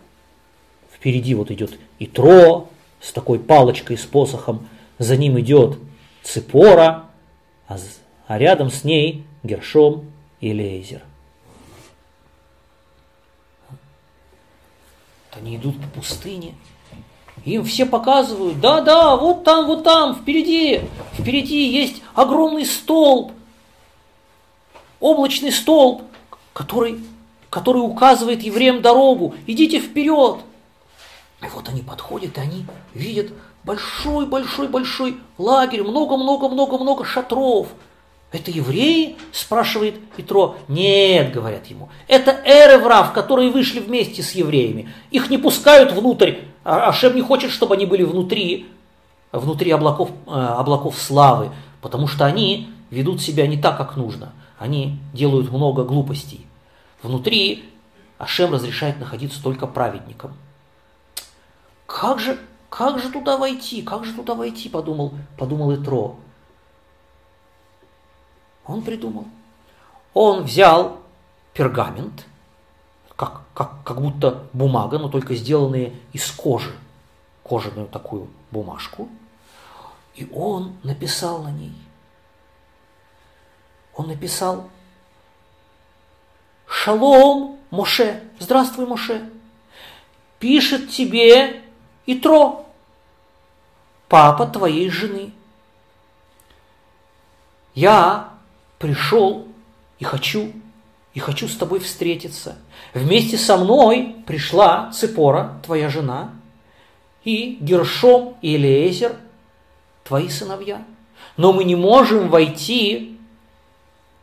впереди 0.90 1.34
вот 1.34 1.50
идет 1.50 1.78
Итро 1.98 2.68
с 3.02 3.12
такой 3.12 3.38
палочкой, 3.38 3.98
с 3.98 4.06
посохом, 4.06 4.66
за 4.98 5.18
ним 5.18 5.38
идет 5.38 5.78
Ципора, 6.22 7.04
а, 7.68 7.76
а 8.26 8.38
рядом 8.38 8.70
с 8.70 8.84
ней 8.84 9.24
Гершом 9.42 10.06
и 10.40 10.54
Лейзер. 10.54 11.02
Они 15.32 15.56
идут 15.56 15.80
по 15.80 16.00
пустыне, 16.00 16.54
им 17.44 17.64
все 17.64 17.86
показывают, 17.86 18.60
да-да, 18.60 19.16
вот 19.16 19.44
там, 19.44 19.66
вот 19.66 19.84
там, 19.84 20.14
впереди, 20.14 20.82
впереди 21.14 21.68
есть 21.68 22.02
огромный 22.14 22.66
столб, 22.66 23.32
облачный 25.00 25.52
столб, 25.52 26.02
который, 26.52 27.00
который 27.50 27.78
указывает 27.78 28.42
евреям 28.42 28.82
дорогу. 28.82 29.34
Идите 29.46 29.80
вперед. 29.80 30.38
И 31.40 31.46
вот 31.54 31.68
они 31.68 31.82
подходят, 31.82 32.36
и 32.36 32.40
они 32.40 32.66
видят 32.94 33.32
большой-большой-большой 33.64 35.18
лагерь, 35.36 35.82
много-много-много-много 35.82 37.04
шатров. 37.04 37.68
Это 38.30 38.50
евреи? 38.50 39.16
спрашивает 39.32 39.94
Петро. 40.16 40.56
Нет, 40.68 41.32
говорят 41.32 41.66
ему. 41.66 41.88
Это 42.08 42.40
эреврав, 42.44 43.12
которые 43.12 43.50
вышли 43.50 43.80
вместе 43.80 44.22
с 44.22 44.32
евреями. 44.32 44.92
Их 45.10 45.30
не 45.30 45.38
пускают 45.38 45.92
внутрь 45.92 46.34
а 46.68 46.90
Ашем 46.90 47.14
не 47.14 47.22
хочет, 47.22 47.50
чтобы 47.50 47.76
они 47.76 47.86
были 47.86 48.02
внутри, 48.02 48.68
внутри 49.32 49.70
облаков, 49.70 50.10
э, 50.26 50.30
облаков 50.30 50.98
славы, 50.98 51.50
потому 51.80 52.06
что 52.06 52.26
они 52.26 52.68
ведут 52.90 53.22
себя 53.22 53.46
не 53.46 53.56
так, 53.56 53.78
как 53.78 53.96
нужно. 53.96 54.34
Они 54.58 54.98
делают 55.14 55.50
много 55.50 55.84
глупостей. 55.84 56.46
Внутри 57.02 57.64
Ашем 58.18 58.52
разрешает 58.52 59.00
находиться 59.00 59.42
только 59.42 59.66
праведникам. 59.66 60.34
Как 61.86 62.20
же, 62.20 62.38
как 62.68 62.98
же 62.98 63.08
туда 63.08 63.38
войти? 63.38 63.80
Как 63.80 64.04
же 64.04 64.12
туда 64.12 64.34
войти, 64.34 64.68
подумал, 64.68 65.14
подумал 65.38 65.74
Итро. 65.74 66.16
Он 68.68 68.82
придумал. 68.82 69.26
Он 70.14 70.44
взял 70.44 71.00
пергамент– 71.54 72.24
как, 73.18 73.40
как, 73.52 73.82
как 73.82 74.00
будто 74.00 74.46
бумага, 74.52 74.96
но 75.00 75.08
только 75.08 75.34
сделанные 75.34 75.92
из 76.12 76.30
кожи, 76.30 76.72
кожаную 77.42 77.88
такую 77.88 78.28
бумажку. 78.52 79.08
И 80.14 80.30
он 80.32 80.76
написал 80.84 81.42
на 81.42 81.50
ней. 81.50 81.74
Он 83.92 84.06
написал 84.06 84.70
«Шалом, 86.68 87.58
Моше, 87.72 88.22
здравствуй, 88.38 88.86
Моше, 88.86 89.28
пишет 90.38 90.90
тебе 90.92 91.64
Итро, 92.06 92.66
папа 94.08 94.46
твоей 94.46 94.90
жены. 94.90 95.32
Я 97.74 98.32
пришел 98.78 99.46
и 99.98 100.04
хочу 100.04 100.52
и 101.14 101.20
хочу 101.20 101.48
с 101.48 101.56
тобой 101.56 101.80
встретиться. 101.80 102.58
Вместе 102.94 103.36
со 103.36 103.56
мной 103.56 104.16
пришла 104.26 104.90
Цепора, 104.92 105.60
твоя 105.64 105.88
жена, 105.88 106.30
и 107.24 107.58
Гершом 107.60 108.36
и 108.40 108.56
Элиезер, 108.56 109.16
твои 110.04 110.28
сыновья. 110.28 110.84
Но 111.36 111.52
мы 111.52 111.64
не 111.64 111.76
можем 111.76 112.28
войти, 112.28 113.18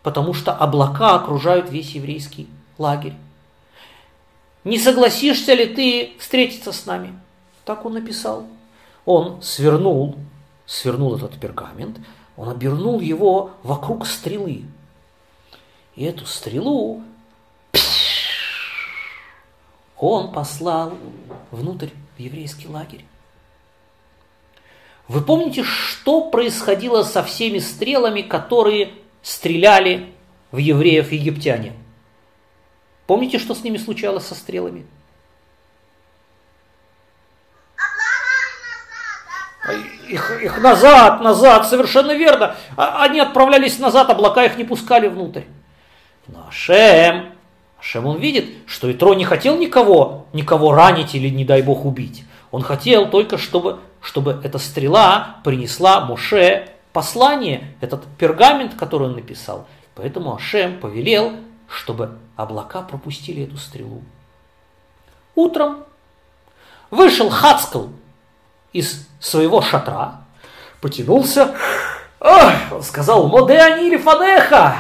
потому 0.04 0.34
что 0.34 0.54
облака 0.54 1.16
окружают 1.16 1.70
весь 1.70 1.92
еврейский 1.92 2.48
лагерь. 2.78 3.16
Не 4.64 4.80
согласишься 4.80 5.54
ли 5.54 5.66
ты 5.68 6.14
встретиться 6.20 6.72
с 6.72 6.86
нами? 6.86 7.14
Так 7.66 7.86
он 7.86 7.94
написал. 7.94 8.48
Он 9.06 9.42
свернул, 9.42 10.16
свернул 10.66 11.16
этот 11.16 11.40
пергамент, 11.40 12.00
он 12.38 12.50
обернул 12.50 13.00
его 13.00 13.52
вокруг 13.64 14.06
стрелы, 14.06 14.64
и 15.96 16.04
эту 16.04 16.26
стрелу 16.26 17.02
он 19.98 20.32
послал 20.32 20.98
внутрь 21.52 21.90
в 22.18 22.20
еврейский 22.20 22.68
лагерь. 22.68 23.06
Вы 25.08 25.22
помните, 25.22 25.64
что 25.64 26.30
происходило 26.30 27.04
со 27.04 27.24
всеми 27.24 27.60
стрелами, 27.60 28.22
которые 28.22 28.94
стреляли 29.22 30.14
в 30.52 30.58
евреев 30.58 31.12
египтяне? 31.12 31.74
Помните, 33.08 33.38
что 33.38 33.54
с 33.54 33.64
ними 33.64 33.78
случалось 33.78 34.26
со 34.26 34.36
стрелами? 34.36 34.86
Их, 40.08 40.42
их 40.42 40.62
назад, 40.62 41.22
назад, 41.22 41.68
совершенно 41.68 42.14
верно. 42.14 42.56
А, 42.78 43.04
они 43.04 43.20
отправлялись 43.20 43.80
назад, 43.80 44.10
облака 44.10 44.44
их 44.44 44.58
не 44.58 44.64
пускали 44.64 45.08
внутрь. 45.08 45.44
Но 46.28 46.46
Ашем, 46.48 47.32
Ашем 47.80 48.06
он 48.06 48.18
видит, 48.20 48.46
что 48.68 48.92
Итро 48.92 49.14
не 49.14 49.26
хотел 49.26 49.58
никого, 49.58 50.28
никого 50.34 50.74
ранить 50.74 51.16
или, 51.16 51.30
не 51.30 51.46
дай 51.46 51.62
бог, 51.62 51.86
убить. 51.86 52.24
Он 52.52 52.62
хотел 52.62 53.10
только, 53.10 53.38
чтобы, 53.38 53.80
чтобы 54.02 54.40
эта 54.44 54.60
стрела 54.60 55.38
принесла 55.44 56.02
Моше 56.02 56.70
послание, 56.94 57.76
этот 57.82 58.06
пергамент, 58.18 58.76
который 58.76 59.10
он 59.10 59.16
написал. 59.16 59.68
Поэтому 59.96 60.36
Ашем 60.36 60.80
повелел, 60.80 61.34
чтобы 61.68 62.18
облака 62.36 62.82
пропустили 62.82 63.44
эту 63.44 63.58
стрелу. 63.58 64.04
Утром 65.36 65.84
вышел 66.92 67.30
Хацкал 67.30 67.90
из 68.76 69.08
своего 69.20 69.62
шатра, 69.62 70.22
потянулся, 70.82 71.56
он 72.20 72.84
сказал, 72.84 73.28
«Моде 73.28 73.58
они 73.58 73.98
фанеха!» 73.98 74.76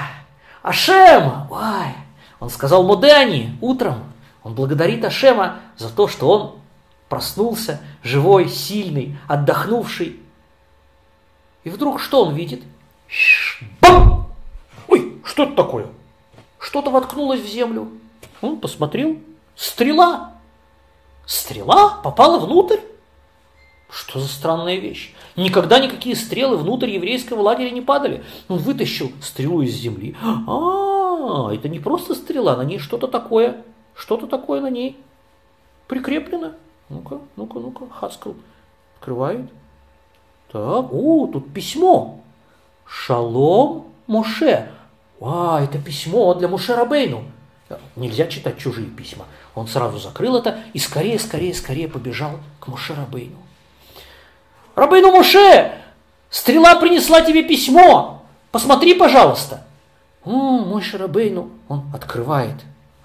Ашем! 0.65 1.47
Ой! 1.51 1.93
Он 2.39 2.49
сказал 2.49 2.83
Мудани 2.83 3.55
утром. 3.61 4.11
Он 4.41 4.55
благодарит 4.55 5.05
Ашема 5.05 5.59
за 5.77 5.89
то, 5.89 6.07
что 6.07 6.27
он 6.27 6.55
проснулся, 7.07 7.81
живой, 8.01 8.49
сильный, 8.49 9.15
отдохнувший. 9.27 10.19
И 11.63 11.69
вдруг 11.69 12.01
что 12.01 12.25
он 12.25 12.33
видит? 12.33 12.63
Бам! 13.79 14.33
Ой, 14.87 15.21
что 15.23 15.43
это 15.43 15.53
такое? 15.53 15.85
Что-то 16.57 16.89
воткнулось 16.89 17.41
в 17.41 17.47
землю. 17.47 17.91
Он 18.41 18.59
посмотрел. 18.59 19.19
Стрела. 19.55 20.31
Стрела 21.27 22.01
попала 22.03 22.39
внутрь. 22.39 22.79
Что 23.89 24.19
за 24.19 24.27
странная 24.27 24.77
вещь? 24.77 25.13
Никогда 25.35 25.79
никакие 25.79 26.15
стрелы 26.15 26.57
внутрь 26.57 26.89
еврейского 26.89 27.41
лагеря 27.41 27.69
не 27.69 27.81
падали. 27.81 28.23
Он 28.47 28.57
вытащил 28.57 29.11
стрелу 29.21 29.61
из 29.61 29.73
земли. 29.73 30.15
А, 30.21 31.53
это 31.53 31.69
не 31.69 31.79
просто 31.79 32.15
стрела, 32.15 32.55
на 32.55 32.63
ней 32.63 32.79
что-то 32.79 33.07
такое, 33.07 33.61
что-то 33.95 34.27
такое 34.27 34.61
на 34.61 34.69
ней 34.69 34.97
прикреплено. 35.87 36.53
Ну-ка, 36.89 37.19
ну-ка, 37.35 37.59
ну-ка, 37.59 37.87
Хаскал 37.89 38.35
открывает. 38.97 39.49
Так, 40.51 40.91
о, 40.91 41.27
тут 41.27 41.53
письмо. 41.53 42.19
Шалом 42.85 43.85
Моше. 44.07 44.69
А, 45.21 45.61
это 45.63 45.79
письмо 45.79 46.33
для 46.33 46.47
Моше 46.47 46.75
Рабейну. 46.75 47.23
Нельзя 47.95 48.27
читать 48.27 48.57
чужие 48.57 48.87
письма. 48.87 49.25
Он 49.55 49.67
сразу 49.67 49.97
закрыл 49.97 50.37
это 50.37 50.59
и 50.73 50.79
скорее, 50.79 51.17
скорее, 51.17 51.53
скорее 51.53 51.87
побежал 51.87 52.39
к 52.59 52.67
Моше 52.67 52.93
Рабейну. 52.93 53.37
Рабейну 54.75 55.11
Моше, 55.11 55.73
стрела 56.29 56.75
принесла 56.75 57.21
тебе 57.21 57.43
письмо. 57.43 58.23
Посмотри, 58.51 58.93
пожалуйста. 58.93 59.65
О, 60.23 60.31
мой 60.31 60.81
Шарабейну, 60.81 61.49
он 61.67 61.83
открывает, 61.93 62.55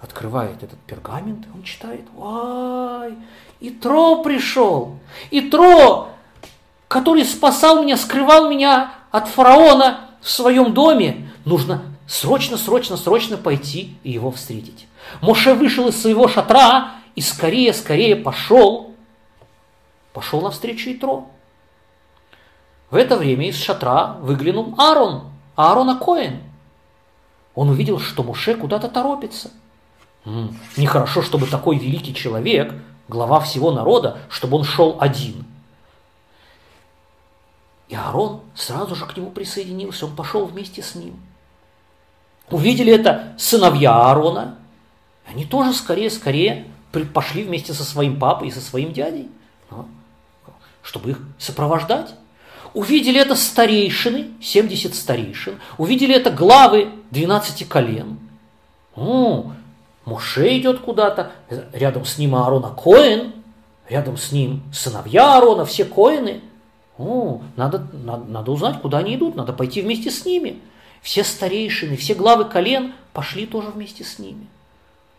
открывает 0.01 0.63
этот 0.63 0.79
пергамент, 0.79 1.45
он 1.53 1.63
читает, 1.63 2.01
вай, 2.15 3.15
и 3.59 3.69
Тро 3.69 4.23
пришел, 4.23 4.97
и 5.29 5.41
Тро, 5.41 6.09
который 6.87 7.23
спасал 7.23 7.83
меня, 7.83 7.95
скрывал 7.95 8.49
меня 8.49 8.95
от 9.11 9.27
фараона 9.27 10.09
в 10.19 10.29
своем 10.31 10.73
доме, 10.73 11.29
нужно 11.45 11.83
срочно, 12.07 12.57
срочно, 12.57 12.97
срочно 12.97 13.37
пойти 13.37 13.95
и 14.03 14.11
его 14.11 14.31
встретить. 14.31 14.87
Моше 15.21 15.53
вышел 15.53 15.87
из 15.87 16.01
своего 16.01 16.27
шатра 16.27 16.93
и 17.15 17.21
скорее, 17.21 17.73
скорее 17.73 18.15
пошел, 18.15 18.95
пошел 20.11 20.41
навстречу 20.41 20.91
Итро. 20.91 21.27
В 22.91 22.95
это 22.95 23.15
время 23.15 23.47
из 23.47 23.55
шатра 23.55 24.17
выглянул 24.19 24.75
Аарон, 24.77 25.23
Аарона 25.55 25.97
Коэн. 25.97 26.41
Он 27.55 27.69
увидел, 27.69 27.99
что 27.99 28.21
Муше 28.21 28.53
куда-то 28.55 28.89
торопится. 28.89 29.49
М-м, 30.25 30.57
нехорошо, 30.75 31.21
чтобы 31.21 31.47
такой 31.47 31.77
великий 31.77 32.13
человек, 32.13 32.73
глава 33.07 33.39
всего 33.39 33.71
народа, 33.71 34.19
чтобы 34.29 34.57
он 34.57 34.65
шел 34.65 34.97
один. 34.99 35.45
И 37.87 37.95
Аарон 37.95 38.41
сразу 38.55 38.95
же 38.95 39.05
к 39.05 39.15
нему 39.15 39.31
присоединился, 39.31 40.05
он 40.05 40.15
пошел 40.15 40.45
вместе 40.45 40.81
с 40.81 40.93
ним. 40.93 41.19
Увидели 42.49 42.93
это 42.93 43.33
сыновья 43.37 43.93
Аарона, 43.93 44.57
они 45.25 45.45
тоже 45.45 45.73
скорее-скорее 45.73 46.67
пошли 47.13 47.43
вместе 47.43 47.73
со 47.73 47.85
своим 47.85 48.19
папой 48.19 48.49
и 48.49 48.51
со 48.51 48.59
своим 48.59 48.91
дядей, 48.91 49.29
чтобы 50.83 51.11
их 51.11 51.19
сопровождать. 51.39 52.15
Увидели 52.73 53.19
это 53.19 53.35
старейшины, 53.35 54.31
70 54.41 54.95
старейшин, 54.95 55.59
увидели 55.77 56.15
это 56.15 56.31
главы 56.31 56.89
12 57.11 57.67
колен. 57.67 58.17
О, 58.95 59.51
Моше 60.05 60.57
идет 60.57 60.79
куда-то, 60.79 61.31
рядом 61.73 62.05
с 62.05 62.17
ним 62.17 62.35
Аарона 62.35 62.69
Коэн, 62.69 63.33
рядом 63.89 64.17
с 64.17 64.31
ним 64.31 64.63
сыновья 64.73 65.35
Аарона, 65.35 65.65
все 65.65 65.83
Коэны. 65.83 66.41
О, 66.97 67.41
надо, 67.57 67.87
надо, 67.91 68.25
надо 68.25 68.51
узнать, 68.51 68.81
куда 68.81 68.99
они 68.99 69.15
идут, 69.15 69.35
надо 69.35 69.51
пойти 69.53 69.81
вместе 69.81 70.09
с 70.09 70.25
ними. 70.25 70.59
Все 71.01 71.23
старейшины, 71.23 71.97
все 71.97 72.13
главы 72.13 72.45
колен 72.45 72.93
пошли 73.11 73.45
тоже 73.45 73.69
вместе 73.69 74.03
с 74.03 74.17
ними. 74.17 74.47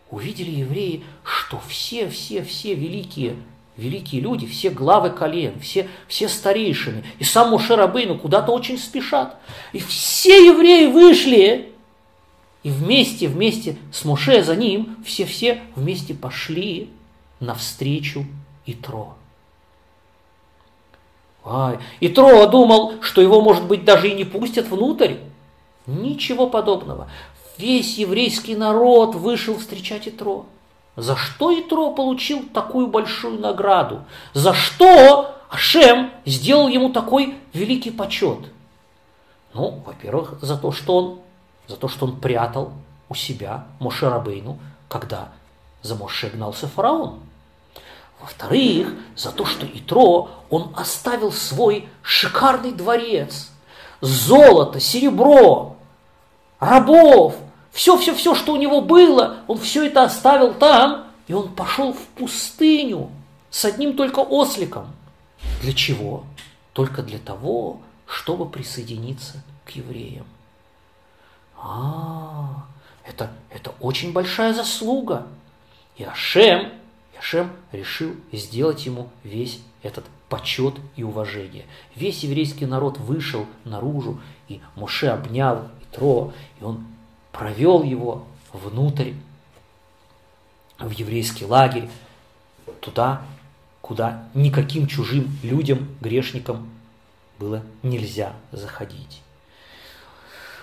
Увидели 0.09 0.51
евреи, 0.51 1.03
что 1.23 1.59
все, 1.67 2.09
все, 2.09 2.43
все 2.43 2.73
великие 2.73 3.35
великие 3.77 4.21
люди, 4.21 4.45
все 4.45 4.69
главы 4.69 5.09
колен, 5.09 5.59
все, 5.59 5.87
все 6.07 6.29
старейшины, 6.29 7.03
и 7.19 7.23
сам 7.23 7.51
Моше 7.51 7.75
Рабейну 7.75 8.17
куда-то 8.17 8.51
очень 8.51 8.77
спешат. 8.77 9.37
И 9.71 9.79
все 9.79 10.45
евреи 10.45 10.87
вышли, 10.87 11.73
и 12.63 12.69
вместе, 12.69 13.27
вместе 13.27 13.77
с 13.91 14.05
Моше 14.05 14.43
за 14.43 14.55
ним, 14.55 14.97
все-все 15.05 15.61
вместе 15.75 16.13
пошли 16.13 16.89
навстречу 17.39 18.25
Итро. 18.65 19.15
Ай, 21.45 21.79
Итро 21.99 22.45
думал, 22.47 23.01
что 23.01 23.21
его, 23.21 23.41
может 23.41 23.65
быть, 23.65 23.83
даже 23.83 24.09
и 24.09 24.13
не 24.13 24.23
пустят 24.23 24.67
внутрь. 24.67 25.15
Ничего 25.85 26.47
подобного. 26.47 27.09
Весь 27.57 27.97
еврейский 27.97 28.55
народ 28.55 29.15
вышел 29.15 29.57
встречать 29.57 30.07
Итро. 30.07 30.45
За 30.95 31.15
что 31.15 31.59
Итро 31.59 31.91
получил 31.91 32.43
такую 32.53 32.87
большую 32.87 33.39
награду? 33.39 34.03
За 34.33 34.53
что 34.53 35.35
Ашем 35.49 36.11
сделал 36.25 36.67
ему 36.67 36.89
такой 36.89 37.37
великий 37.53 37.91
почет? 37.91 38.39
Ну, 39.53 39.81
во-первых, 39.85 40.35
за 40.41 40.57
то, 40.57 40.71
что 40.71 40.97
он, 40.97 41.19
за 41.67 41.77
то, 41.77 41.87
что 41.87 42.05
он 42.05 42.17
прятал 42.19 42.71
у 43.09 43.15
себя 43.15 43.65
Моше 43.79 44.09
Рабейну, 44.09 44.59
когда 44.87 45.29
за 45.81 45.95
Моше 45.95 46.29
гнался 46.29 46.67
фараон. 46.67 47.19
Во-вторых, 48.19 48.93
за 49.15 49.31
то, 49.31 49.45
что 49.45 49.65
Итро, 49.65 50.29
он 50.49 50.73
оставил 50.75 51.31
свой 51.31 51.89
шикарный 52.01 52.71
дворец, 52.71 53.51
золото, 53.99 54.79
серебро, 54.79 55.75
рабов, 56.59 57.35
все-все-все, 57.73 58.35
что 58.35 58.53
у 58.53 58.55
него 58.55 58.81
было, 58.81 59.39
он 59.47 59.57
все 59.57 59.85
это 59.85 60.03
оставил 60.03 60.53
там, 60.53 61.07
и 61.27 61.33
он 61.33 61.53
пошел 61.53 61.91
в 61.91 62.05
пустыню 62.15 63.09
с 63.49 63.65
одним 63.65 63.97
только 63.97 64.19
осликом. 64.19 64.87
Для 65.61 65.73
чего? 65.73 66.23
Только 66.73 67.01
для 67.01 67.17
того, 67.17 67.81
чтобы 68.05 68.47
присоединиться 68.47 69.43
к 69.65 69.71
евреям. 69.71 70.25
А, 71.57 72.65
это, 73.05 73.31
это 73.49 73.73
очень 73.79 74.13
большая 74.13 74.53
заслуга. 74.53 75.25
И 75.97 76.03
Ашем, 76.03 76.71
Ашем 77.17 77.51
решил 77.71 78.15
сделать 78.31 78.85
ему 78.85 79.09
весь 79.23 79.59
этот 79.81 80.05
почет 80.29 80.75
и 80.95 81.03
уважение. 81.03 81.65
Весь 81.95 82.23
еврейский 82.23 82.65
народ 82.67 82.99
вышел 82.99 83.47
наружу, 83.65 84.19
и 84.47 84.61
Моше 84.75 85.07
обнял 85.07 85.69
Итро, 85.83 86.33
и 86.59 86.63
он 86.63 86.85
провел 87.33 87.83
его 87.83 88.25
внутрь, 88.53 89.13
в 90.79 90.91
еврейский 90.91 91.45
лагерь, 91.45 91.89
туда, 92.79 93.21
куда 93.81 94.27
никаким 94.33 94.87
чужим 94.87 95.37
людям, 95.43 95.89
грешникам 95.99 96.69
было 97.39 97.63
нельзя 97.81 98.33
заходить. 98.51 99.21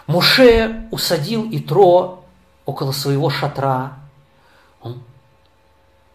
Муше 0.06 0.88
усадил 0.90 1.48
Итро 1.52 2.24
около 2.64 2.92
своего 2.92 3.30
шатра. 3.30 3.98
Он 4.80 5.02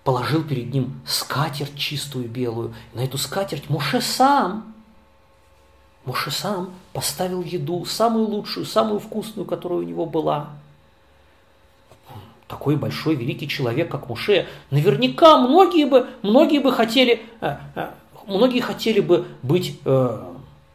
положил 0.04 0.44
перед 0.44 0.74
ним 0.74 1.02
скатерть 1.06 1.78
чистую 1.78 2.28
белую. 2.28 2.74
На 2.94 3.02
эту 3.02 3.18
скатерть 3.18 3.70
Муше 3.70 4.02
сам 4.02 4.75
Моше 6.06 6.30
сам 6.30 6.72
поставил 6.94 7.42
еду, 7.42 7.84
самую 7.86 8.28
лучшую, 8.28 8.66
самую 8.66 9.00
вкусную, 9.00 9.46
которая 9.46 9.80
у 9.80 9.84
него 9.84 10.06
была. 10.06 10.50
Такой 12.48 12.76
большой 12.76 13.16
великий 13.16 13.48
человек, 13.48 13.90
как 13.90 14.08
Муше, 14.08 14.48
наверняка 14.70 15.38
многие 15.40 15.86
бы, 15.86 16.08
многие 16.22 16.60
бы 16.60 16.72
хотели, 16.72 17.24
э, 17.42 17.58
э, 17.74 17.90
многие 18.28 18.60
хотели 18.60 19.00
бы 19.00 19.26
быть, 19.42 19.80
э, 19.84 20.24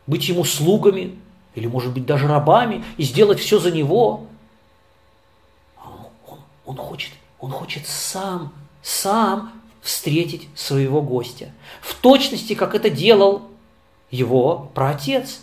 быть 0.08 0.28
ему 0.28 0.42
слугами, 0.42 1.16
или, 1.54 1.68
может 1.68 1.92
быть, 1.92 2.06
даже 2.06 2.26
рабами, 2.26 2.84
и 2.96 3.04
сделать 3.04 3.38
все 3.38 3.60
за 3.60 3.70
него. 3.70 4.26
А 5.76 5.90
он, 6.26 6.38
он, 6.66 6.76
хочет, 6.76 7.12
он 7.38 7.52
хочет 7.52 7.86
сам, 7.86 8.52
сам 8.82 9.52
встретить 9.80 10.48
своего 10.56 11.00
гостя. 11.02 11.52
В 11.82 11.94
точности, 11.94 12.54
как 12.54 12.74
это 12.74 12.90
делал 12.90 13.49
его 14.10 14.70
праотец 14.74 15.40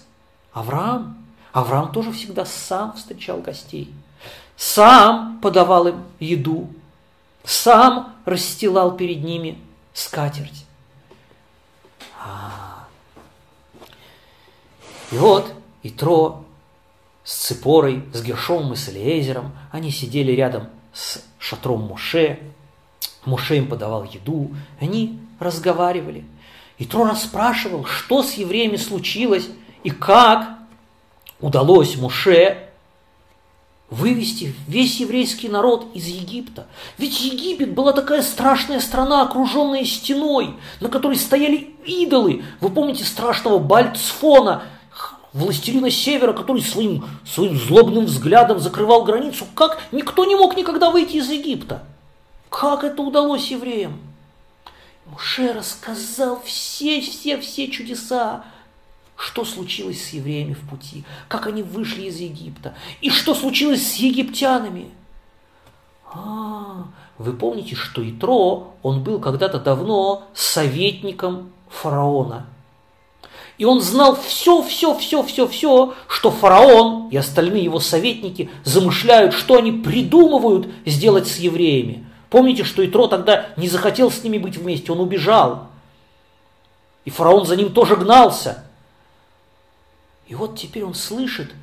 Авраам. 0.53 1.17
Авраам 1.53 1.91
тоже 1.91 2.11
всегда 2.11 2.45
сам 2.45 2.93
встречал 2.93 3.39
гостей, 3.39 3.91
сам 4.55 5.39
подавал 5.41 5.87
им 5.87 6.03
еду, 6.19 6.69
сам 7.43 8.13
расстилал 8.25 8.95
перед 8.95 9.23
ними 9.23 9.57
скатерть. 9.93 10.65
А. 12.19 12.85
И 15.11 15.17
вот 15.17 15.51
Итро 15.81 16.43
с 17.23 17.33
Ципорой, 17.47 18.03
с 18.13 18.21
Гершомом 18.21 18.73
и 18.73 18.75
с 18.75 18.89
Элиезером, 18.89 19.51
они 19.71 19.89
сидели 19.89 20.33
рядом 20.33 20.67
с 20.93 21.23
шатром 21.39 21.83
Моше, 21.83 22.39
Моше 23.25 23.57
им 23.57 23.67
подавал 23.67 24.03
еду, 24.03 24.51
они 24.79 25.19
разговаривали– 25.39 26.25
и 26.77 26.85
Тро 26.85 27.05
расспрашивал, 27.05 27.85
что 27.85 28.23
с 28.23 28.33
евреями 28.33 28.77
случилось 28.77 29.47
и 29.83 29.89
как 29.89 30.49
удалось 31.39 31.95
Муше 31.97 32.67
вывести 33.89 34.53
весь 34.67 34.99
еврейский 34.99 35.47
народ 35.47 35.87
из 35.93 36.05
Египта. 36.07 36.67
Ведь 36.97 37.21
Египет 37.21 37.73
была 37.73 37.93
такая 37.93 38.21
страшная 38.21 38.79
страна, 38.79 39.21
окруженная 39.21 39.85
стеной, 39.85 40.55
на 40.81 40.89
которой 40.89 41.15
стояли 41.15 41.73
идолы. 41.85 42.43
Вы 42.59 42.69
помните 42.69 43.05
страшного 43.05 43.59
Бальцфона, 43.59 44.63
властелина 45.31 45.89
севера, 45.89 46.33
который 46.33 46.61
своим, 46.61 47.05
своим 47.25 47.57
злобным 47.57 48.05
взглядом 48.05 48.59
закрывал 48.59 49.03
границу. 49.03 49.45
Как 49.55 49.79
никто 49.91 50.25
не 50.25 50.35
мог 50.35 50.57
никогда 50.57 50.89
выйти 50.89 51.17
из 51.17 51.29
Египта? 51.29 51.83
Как 52.49 52.83
это 52.83 53.01
удалось 53.01 53.51
евреям? 53.51 53.99
Муше 55.09 55.53
рассказал 55.53 56.41
все-все-все 56.43 57.69
чудеса, 57.69 58.43
что 59.15 59.45
случилось 59.45 60.03
с 60.03 60.09
евреями 60.09 60.53
в 60.53 60.69
пути, 60.69 61.03
как 61.27 61.47
они 61.47 61.63
вышли 61.63 62.03
из 62.03 62.17
Египта, 62.17 62.75
и 63.01 63.09
что 63.09 63.33
случилось 63.33 63.93
с 63.93 63.95
египтянами. 63.95 64.89
А, 66.13 66.87
вы 67.17 67.33
помните, 67.33 67.75
что 67.75 68.07
Итро, 68.07 68.73
он 68.83 69.03
был 69.03 69.19
когда-то 69.19 69.59
давно 69.59 70.23
советником 70.33 71.51
фараона. 71.69 72.45
И 73.57 73.65
он 73.65 73.81
знал 73.81 74.15
все, 74.15 74.61
все, 74.61 74.95
все, 74.97 75.23
все, 75.23 75.47
все, 75.47 75.95
что 76.07 76.29
фараон 76.29 77.09
и 77.09 77.17
остальные 77.17 77.63
его 77.63 77.79
советники 77.79 78.51
замышляют, 78.63 79.33
что 79.33 79.55
они 79.55 79.71
придумывают 79.71 80.67
сделать 80.85 81.27
с 81.27 81.37
евреями. 81.37 82.06
Помните, 82.29 82.63
что 82.63 82.85
Итро 82.85 83.07
тогда 83.07 83.47
не 83.55 83.69
захотел 83.69 84.11
с 84.11 84.23
ними 84.23 84.37
быть 84.37 84.57
вместе, 84.57 84.91
он 84.91 84.99
убежал. 84.99 85.67
И 87.05 87.09
фараон 87.09 87.45
за 87.45 87.55
ним 87.55 87.71
тоже 87.71 87.95
гнался. 87.95 88.65
И 90.27 90.35
вот 90.35 90.57
теперь 90.57 90.83
он 90.83 90.93
слышит 90.93 91.53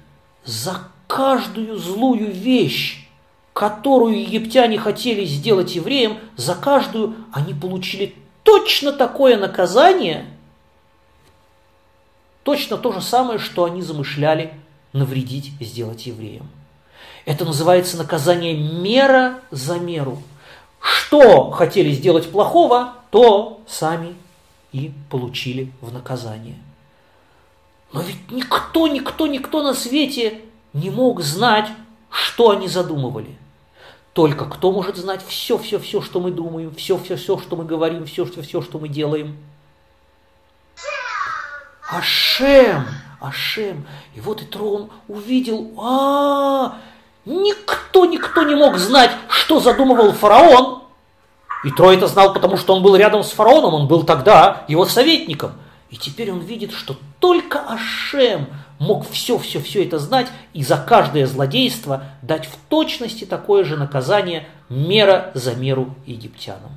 за 0.44 0.88
каждую 1.06 1.76
злую 1.76 2.32
вещь, 2.32 3.06
которую 3.52 4.20
египтяне 4.20 4.78
хотели 4.78 5.24
сделать 5.26 5.74
евреям, 5.74 6.18
за 6.36 6.54
каждую 6.54 7.14
они 7.32 7.52
получили 7.52 8.14
точно 8.42 8.92
такое 8.92 9.36
наказание, 9.36 10.26
точно 12.42 12.78
то 12.78 12.92
же 12.92 13.00
самое, 13.00 13.38
что 13.38 13.64
они 13.64 13.82
замышляли 13.82 14.54
навредить, 14.92 15.52
сделать 15.60 16.06
евреям. 16.06 16.48
Это 17.26 17.44
называется 17.44 17.96
наказание 17.96 18.54
мера 18.54 19.40
за 19.50 19.78
меру. 19.78 20.22
Что 20.84 21.50
хотели 21.50 21.90
сделать 21.92 22.30
плохого, 22.30 22.92
то 23.10 23.62
сами 23.66 24.14
и 24.70 24.92
получили 25.08 25.72
в 25.80 25.94
наказание. 25.94 26.56
Но 27.90 28.02
ведь 28.02 28.30
никто, 28.30 28.86
никто, 28.86 29.26
никто 29.26 29.62
на 29.62 29.72
свете 29.72 30.42
не 30.74 30.90
мог 30.90 31.22
знать, 31.22 31.70
что 32.10 32.50
они 32.50 32.68
задумывали. 32.68 33.34
Только 34.12 34.44
кто 34.44 34.72
может 34.72 34.96
знать 34.96 35.24
все, 35.26 35.56
все, 35.56 35.78
все, 35.78 36.02
что 36.02 36.20
мы 36.20 36.30
думаем, 36.30 36.74
все, 36.74 36.98
все, 36.98 37.16
все, 37.16 37.38
что 37.38 37.56
мы 37.56 37.64
говорим, 37.64 38.04
все, 38.04 38.26
все, 38.26 38.42
все, 38.42 38.60
что 38.60 38.78
мы 38.78 38.88
делаем? 38.88 39.38
Ашем, 41.88 42.84
Ашем. 43.20 43.86
И 44.14 44.20
вот 44.20 44.42
и 44.42 44.44
Трон 44.44 44.90
увидел, 45.08 45.72
а, 45.78 46.78
никто, 47.24 48.06
никто 48.06 48.42
не 48.42 48.54
мог 48.54 48.78
знать, 48.78 49.10
что 49.28 49.60
задумывал 49.60 50.12
фараон. 50.12 50.82
И 51.64 51.70
Трой 51.70 51.96
это 51.96 52.06
знал, 52.06 52.32
потому 52.34 52.56
что 52.56 52.74
он 52.74 52.82
был 52.82 52.94
рядом 52.96 53.24
с 53.24 53.30
фараоном, 53.30 53.74
он 53.74 53.88
был 53.88 54.02
тогда 54.02 54.64
его 54.68 54.84
советником. 54.84 55.52
И 55.90 55.96
теперь 55.96 56.32
он 56.32 56.40
видит, 56.40 56.72
что 56.72 56.96
только 57.20 57.60
Ашем 57.60 58.48
мог 58.78 59.08
все-все-все 59.08 59.84
это 59.84 59.98
знать 59.98 60.26
и 60.52 60.62
за 60.62 60.76
каждое 60.76 61.26
злодейство 61.26 62.04
дать 62.20 62.46
в 62.46 62.56
точности 62.68 63.24
такое 63.24 63.64
же 63.64 63.76
наказание 63.76 64.48
мера 64.68 65.30
за 65.34 65.54
меру 65.54 65.94
египтянам. 66.04 66.72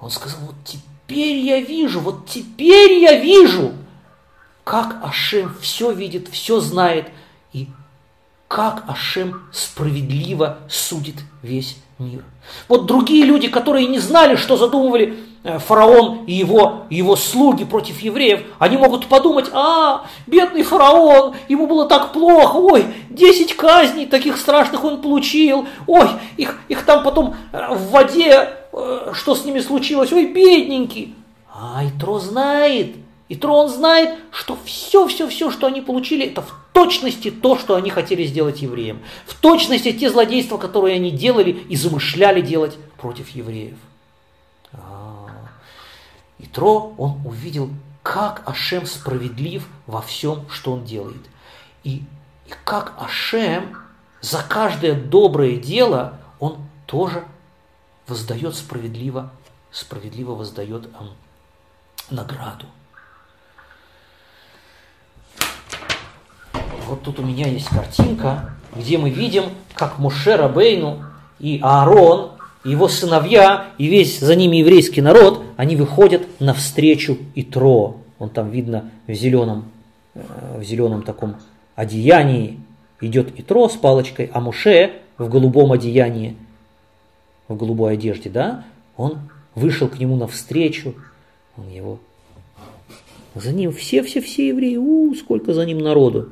Он 0.00 0.10
сказал, 0.10 0.40
вот 0.40 0.56
теперь 0.64 1.36
я 1.36 1.60
вижу, 1.60 2.00
вот 2.00 2.26
теперь 2.26 2.98
я 2.98 3.18
вижу, 3.18 3.72
как 4.64 5.02
Ашем 5.02 5.54
все 5.60 5.92
видит, 5.92 6.28
все 6.28 6.60
знает, 6.60 7.08
как 8.48 8.84
Ашем 8.88 9.42
справедливо 9.52 10.58
судит 10.68 11.16
весь 11.42 11.76
мир. 11.98 12.24
Вот 12.66 12.86
другие 12.86 13.24
люди, 13.24 13.48
которые 13.48 13.86
не 13.86 13.98
знали, 13.98 14.36
что 14.36 14.56
задумывали 14.56 15.18
Э, 15.44 15.58
фараон 15.58 16.24
и 16.26 16.32
его, 16.34 16.82
его 16.90 17.14
слуги 17.14 17.64
против 17.64 18.00
евреев, 18.00 18.42
они 18.58 18.76
могут 18.76 19.06
подумать, 19.06 19.48
а, 19.52 20.04
бедный 20.26 20.64
фараон, 20.64 21.36
ему 21.48 21.68
было 21.68 21.86
так 21.88 22.12
плохо, 22.12 22.56
ой, 22.56 22.84
10 23.08 23.54
казней 23.54 24.06
таких 24.06 24.36
страшных 24.36 24.82
он 24.82 25.00
получил, 25.00 25.66
ой, 25.86 26.08
их, 26.36 26.58
их 26.68 26.84
там 26.84 27.04
потом 27.04 27.36
э, 27.52 27.72
в 27.72 27.90
воде, 27.90 28.48
э, 28.72 29.12
что 29.14 29.36
с 29.36 29.44
ними 29.44 29.60
случилось, 29.60 30.12
ой, 30.12 30.26
бедненький. 30.26 31.14
А 31.54 31.82
Итро 31.86 32.18
знает, 32.18 32.96
Итро 33.30 33.54
он 33.58 33.68
знает, 33.68 34.18
что 34.30 34.56
все-все-все, 34.64 35.50
что 35.50 35.66
они 35.66 35.82
получили, 35.82 36.26
это 36.26 36.42
в 36.42 36.54
точности 36.72 37.30
то, 37.30 37.58
что 37.58 37.74
они 37.74 37.90
хотели 37.90 38.24
сделать 38.24 38.62
евреям. 38.62 39.02
В 39.26 39.34
точности 39.34 39.92
те 39.92 40.10
злодейства, 40.10 40.56
которые 40.56 40.96
они 40.96 41.10
делали 41.10 41.50
и 41.50 41.76
замышляли 41.76 42.40
делать 42.40 42.76
против 42.96 43.28
евреев. 43.30 43.76
Итро 46.38 46.94
он 46.96 47.20
увидел, 47.26 47.68
как 48.02 48.48
Ашем 48.48 48.86
справедлив 48.86 49.68
во 49.86 50.00
всем, 50.00 50.48
что 50.48 50.72
он 50.72 50.84
делает. 50.84 51.20
И, 51.84 51.96
и 52.46 52.52
как 52.64 52.94
Ашем 52.98 53.76
за 54.22 54.42
каждое 54.42 54.94
доброе 54.94 55.56
дело 55.56 56.18
он 56.38 56.58
тоже 56.86 57.24
воздает 58.06 58.54
справедливо, 58.54 59.30
справедливо 59.70 60.34
воздает 60.34 60.88
награду. 62.08 62.66
Вот 66.88 67.02
тут 67.02 67.18
у 67.18 67.22
меня 67.22 67.46
есть 67.46 67.68
картинка, 67.68 68.52
где 68.74 68.96
мы 68.96 69.10
видим, 69.10 69.44
как 69.74 69.98
Муше 69.98 70.36
Рабейну 70.36 71.04
и 71.38 71.60
Аарон 71.62 72.30
его 72.64 72.88
сыновья 72.88 73.66
и 73.76 73.88
весь 73.88 74.18
за 74.20 74.34
ними 74.34 74.56
еврейский 74.56 75.02
народ, 75.02 75.42
они 75.58 75.76
выходят 75.76 76.22
навстречу 76.40 77.18
Итро. 77.34 77.98
Он 78.18 78.30
там 78.30 78.50
видно 78.50 78.90
в 79.06 79.12
зеленом, 79.12 79.66
э, 80.14 80.22
в 80.58 80.64
зеленом 80.64 81.02
таком 81.02 81.36
одеянии 81.76 82.58
идет 83.02 83.38
Итро 83.38 83.68
с 83.68 83.76
палочкой, 83.76 84.30
а 84.32 84.40
Муше 84.40 84.92
в 85.18 85.28
голубом 85.28 85.72
одеянии, 85.72 86.36
в 87.48 87.56
голубой 87.56 87.92
одежде, 87.92 88.30
да, 88.30 88.64
он 88.96 89.18
вышел 89.54 89.88
к 89.88 89.98
нему 89.98 90.16
навстречу, 90.16 90.94
он 91.58 91.68
его... 91.68 91.98
За 93.34 93.52
ним 93.52 93.72
все-все-все 93.72 94.48
евреи, 94.48 94.76
у, 94.76 95.14
сколько 95.14 95.52
за 95.52 95.66
ним 95.66 95.78
народу. 95.78 96.30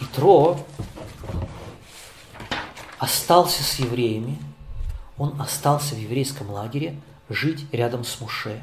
Итро 0.00 0.58
остался 3.34 3.64
с 3.64 3.80
евреями, 3.80 4.38
он 5.18 5.34
остался 5.40 5.96
в 5.96 5.98
еврейском 5.98 6.50
лагере 6.50 6.94
жить 7.28 7.66
рядом 7.72 8.04
с 8.04 8.20
Муше. 8.20 8.62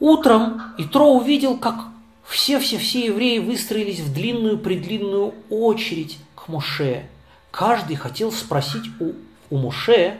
Утром 0.00 0.74
Итро 0.78 1.12
увидел, 1.12 1.56
как 1.56 1.76
все-все-все 2.24 3.06
евреи 3.06 3.38
выстроились 3.38 4.00
в 4.00 4.12
длинную-предлинную 4.12 5.32
очередь 5.48 6.18
к 6.34 6.48
Муше. 6.48 7.08
Каждый 7.52 7.94
хотел 7.94 8.32
спросить 8.32 8.90
у, 8.98 9.12
у 9.50 9.56
Муше 9.56 10.18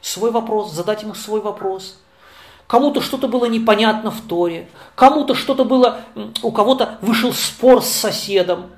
свой 0.00 0.30
вопрос, 0.30 0.72
задать 0.72 1.02
ему 1.02 1.14
свой 1.14 1.40
вопрос– 1.40 1.98
Кому-то 2.66 3.00
что-то 3.00 3.28
было 3.28 3.44
непонятно 3.44 4.10
в 4.10 4.20
Торе, 4.22 4.68
кому-то 4.96 5.36
что-то 5.36 5.64
было, 5.64 6.00
у 6.42 6.50
кого-то 6.50 6.98
вышел 7.00 7.32
спор 7.32 7.80
с 7.80 7.86
соседом, 7.86 8.72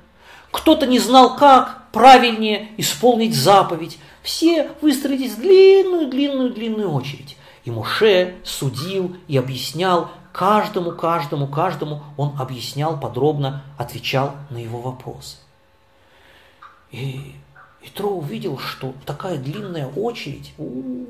кто-то 0.51 0.85
не 0.85 0.99
знал, 0.99 1.35
как 1.35 1.91
правильнее 1.91 2.69
исполнить 2.77 3.35
заповедь. 3.35 3.97
Все 4.21 4.71
выстроились 4.81 5.33
в 5.33 5.41
длинную-длинную-длинную 5.41 6.91
очередь. 6.91 7.37
И 7.65 7.71
Муше 7.71 8.35
судил 8.43 9.15
и 9.27 9.37
объяснял 9.37 10.09
каждому, 10.31 10.91
каждому, 10.91 11.47
каждому, 11.47 12.03
он 12.17 12.35
объяснял 12.39 12.99
подробно, 12.99 13.63
отвечал 13.77 14.35
на 14.49 14.57
его 14.57 14.79
вопросы. 14.79 15.37
И 16.91 17.35
Итро 17.81 18.09
увидел, 18.09 18.57
что 18.57 18.93
такая 19.05 19.37
длинная 19.37 19.87
очередь, 19.87 20.53
у-у-у, 20.57 21.07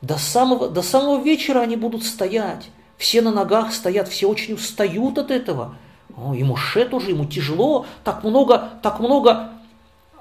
до 0.00 0.16
самого, 0.16 0.68
до 0.68 0.82
самого 0.82 1.22
вечера 1.22 1.60
они 1.60 1.76
будут 1.76 2.04
стоять. 2.04 2.70
Все 2.96 3.20
на 3.20 3.30
ногах 3.30 3.72
стоят, 3.72 4.08
все 4.08 4.28
очень 4.28 4.54
устают 4.54 5.18
от 5.18 5.30
этого. 5.30 5.76
О, 6.20 6.34
и 6.34 6.42
Муше 6.42 6.84
тоже, 6.84 7.10
ему 7.10 7.24
тяжело 7.24 7.86
так 8.04 8.24
много, 8.24 8.70
так 8.82 9.00
много 9.00 9.50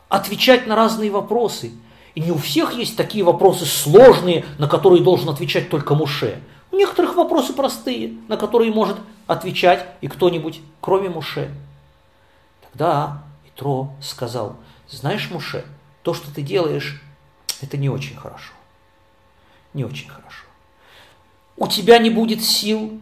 отвечать 0.09 0.67
на 0.67 0.75
разные 0.75 1.09
вопросы. 1.09 1.71
И 2.15 2.21
не 2.21 2.31
у 2.31 2.37
всех 2.37 2.73
есть 2.73 2.95
такие 2.97 3.23
вопросы 3.23 3.65
сложные, 3.65 4.45
на 4.57 4.67
которые 4.67 5.03
должен 5.03 5.29
отвечать 5.29 5.69
только 5.69 5.95
Муше. 5.95 6.41
У 6.71 6.75
некоторых 6.75 7.15
вопросы 7.15 7.53
простые, 7.53 8.13
на 8.27 8.37
которые 8.37 8.71
может 8.71 8.97
отвечать 9.25 9.85
и 10.01 10.07
кто-нибудь, 10.07 10.61
кроме 10.81 11.09
Муше. 11.09 11.51
Тогда 12.69 13.23
Итро 13.47 13.89
сказал, 14.01 14.55
знаешь, 14.89 15.29
Муше, 15.31 15.65
то, 16.03 16.13
что 16.13 16.33
ты 16.33 16.41
делаешь, 16.41 17.01
это 17.61 17.77
не 17.77 17.89
очень 17.89 18.15
хорошо 18.15 18.53
не 19.77 19.85
очень 19.85 20.09
хорошо. 20.09 20.43
У 21.55 21.67
тебя 21.67 21.99
не 21.99 22.09
будет 22.09 22.43
сил 22.43 22.99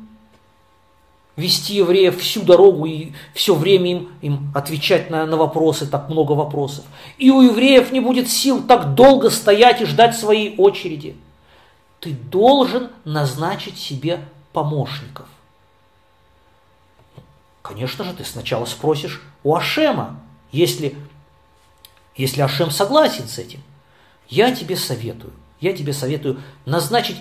вести 1.35 1.75
евреев 1.75 2.19
всю 2.19 2.41
дорогу 2.43 2.85
и 2.85 3.11
все 3.33 3.55
время 3.55 3.91
им, 3.91 4.11
им 4.21 4.51
отвечать 4.55 5.09
на, 5.09 5.25
на 5.25 5.37
вопросы, 5.37 5.85
так 5.85 6.09
много 6.09 6.33
вопросов. 6.33 6.85
И 7.17 7.29
у 7.31 7.41
евреев 7.41 7.91
не 7.91 7.99
будет 7.99 8.29
сил 8.29 8.63
так 8.63 8.95
долго 8.95 9.29
стоять 9.29 9.81
и 9.81 9.85
ждать 9.85 10.17
своей 10.17 10.55
очереди. 10.57 11.15
Ты 11.99 12.11
должен 12.11 12.89
назначить 13.03 13.77
себе 13.77 14.19
помощников. 14.53 15.27
Конечно 17.61 18.05
же, 18.05 18.13
ты 18.13 18.23
сначала 18.23 18.65
спросишь 18.65 19.21
у 19.43 19.55
Ашема, 19.55 20.19
если, 20.51 20.95
если 22.15 22.41
Ашем 22.41 22.71
согласен 22.71 23.27
с 23.27 23.39
этим. 23.39 23.61
Я 24.29 24.53
тебе 24.53 24.75
советую 24.75 25.33
я 25.59 25.73
тебе 25.73 25.93
советую 25.93 26.41
назначить 26.65 27.17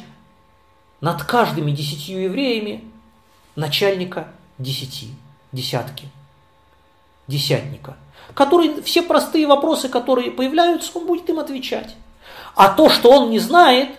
над 1.01 1.23
каждыми 1.23 1.71
десятью 1.71 2.23
евреями 2.25 2.85
начальника 3.57 4.29
десяти, 4.59 5.11
десятки, 5.53 6.09
десятника, 7.27 7.97
который 8.35 8.83
все 8.83 9.03
простые 9.03 9.47
вопросы, 9.47 9.89
которые 9.89 10.31
появляются, 10.31 10.91
он 10.99 11.07
будет 11.07 11.29
им 11.29 11.39
отвечать. 11.39 11.95
А 12.55 12.69
то, 12.69 12.89
что 12.89 13.11
он 13.11 13.31
не 13.31 13.39
знает, 13.39 13.91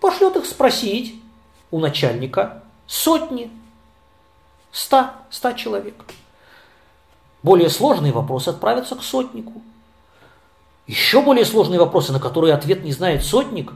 пошлет 0.00 0.36
их 0.36 0.46
спросить 0.46 1.14
у 1.70 1.78
начальника 1.78 2.62
сотни, 2.86 3.50
ста, 4.70 5.16
ста 5.30 5.54
человек. 5.54 5.94
Более 7.42 7.70
сложные 7.70 8.12
вопросы 8.12 8.50
отправятся 8.50 8.96
к 8.96 9.02
сотнику. 9.02 9.62
еще 10.86 11.22
более 11.22 11.44
сложные 11.44 11.80
вопросы, 11.80 12.12
на 12.12 12.20
которые 12.20 12.54
ответ 12.54 12.84
не 12.84 12.92
знает 12.92 13.24
сотник, 13.24 13.72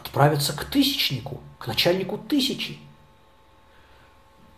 отправятся 0.00 0.52
к 0.52 0.64
тысячнику, 0.64 1.40
к 1.58 1.66
начальнику 1.66 2.18
тысячи, 2.18 2.78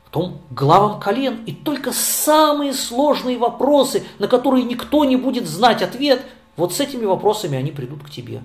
потом 0.04 0.40
главам 0.50 1.00
колен, 1.00 1.44
и 1.44 1.52
только 1.52 1.92
самые 1.92 2.74
сложные 2.74 3.38
вопросы, 3.38 4.04
на 4.18 4.28
которые 4.28 4.64
никто 4.64 5.04
не 5.04 5.16
будет 5.16 5.46
знать 5.46 5.82
ответ, 5.82 6.24
вот 6.56 6.74
с 6.74 6.80
этими 6.80 7.04
вопросами 7.04 7.58
они 7.58 7.72
придут 7.72 8.04
к 8.04 8.10
тебе. 8.10 8.42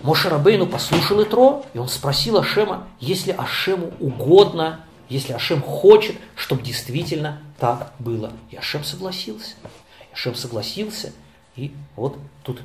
Моше 0.00 0.28
Рабейну 0.28 0.66
послушал 0.66 1.22
Итро, 1.22 1.64
и 1.72 1.78
он 1.78 1.88
спросил 1.88 2.36
Ашема, 2.36 2.86
если 3.00 3.32
Ашему 3.32 3.92
угодно, 4.00 4.84
если 5.08 5.32
Ашем 5.32 5.62
хочет, 5.62 6.16
чтобы 6.36 6.62
действительно 6.62 7.40
так 7.58 7.94
было. 7.98 8.32
И 8.50 8.56
Ашем 8.56 8.84
согласился. 8.84 9.54
Ашем 10.12 10.34
согласился, 10.34 11.12
и 11.56 11.72
вот 11.96 12.18
тут 12.42 12.60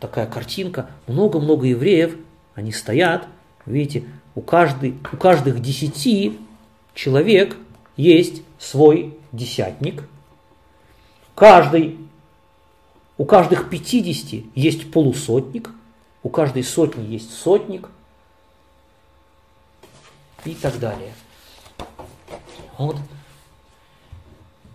такая 0.00 0.26
картинка. 0.26 0.90
Много-много 1.06 1.66
евреев, 1.66 2.16
они 2.54 2.72
стоят, 2.72 3.26
видите, 3.64 4.04
у, 4.34 4.40
каждой, 4.40 4.96
у 5.12 5.16
каждых 5.16 5.60
десяти 5.60 6.38
человек 6.94 7.56
есть 7.96 8.42
свой 8.58 9.16
десятник. 9.32 10.04
Каждый, 11.34 11.98
у 13.18 13.24
каждых 13.24 13.68
пятидесяти 13.70 14.46
есть 14.54 14.90
полусотник– 14.90 15.70
у 16.26 16.28
каждой 16.28 16.64
сотни 16.64 17.04
есть 17.04 17.32
сотник 17.32 17.88
и 20.44 20.54
так 20.54 20.76
далее. 20.80 21.14
Вот. 22.78 22.96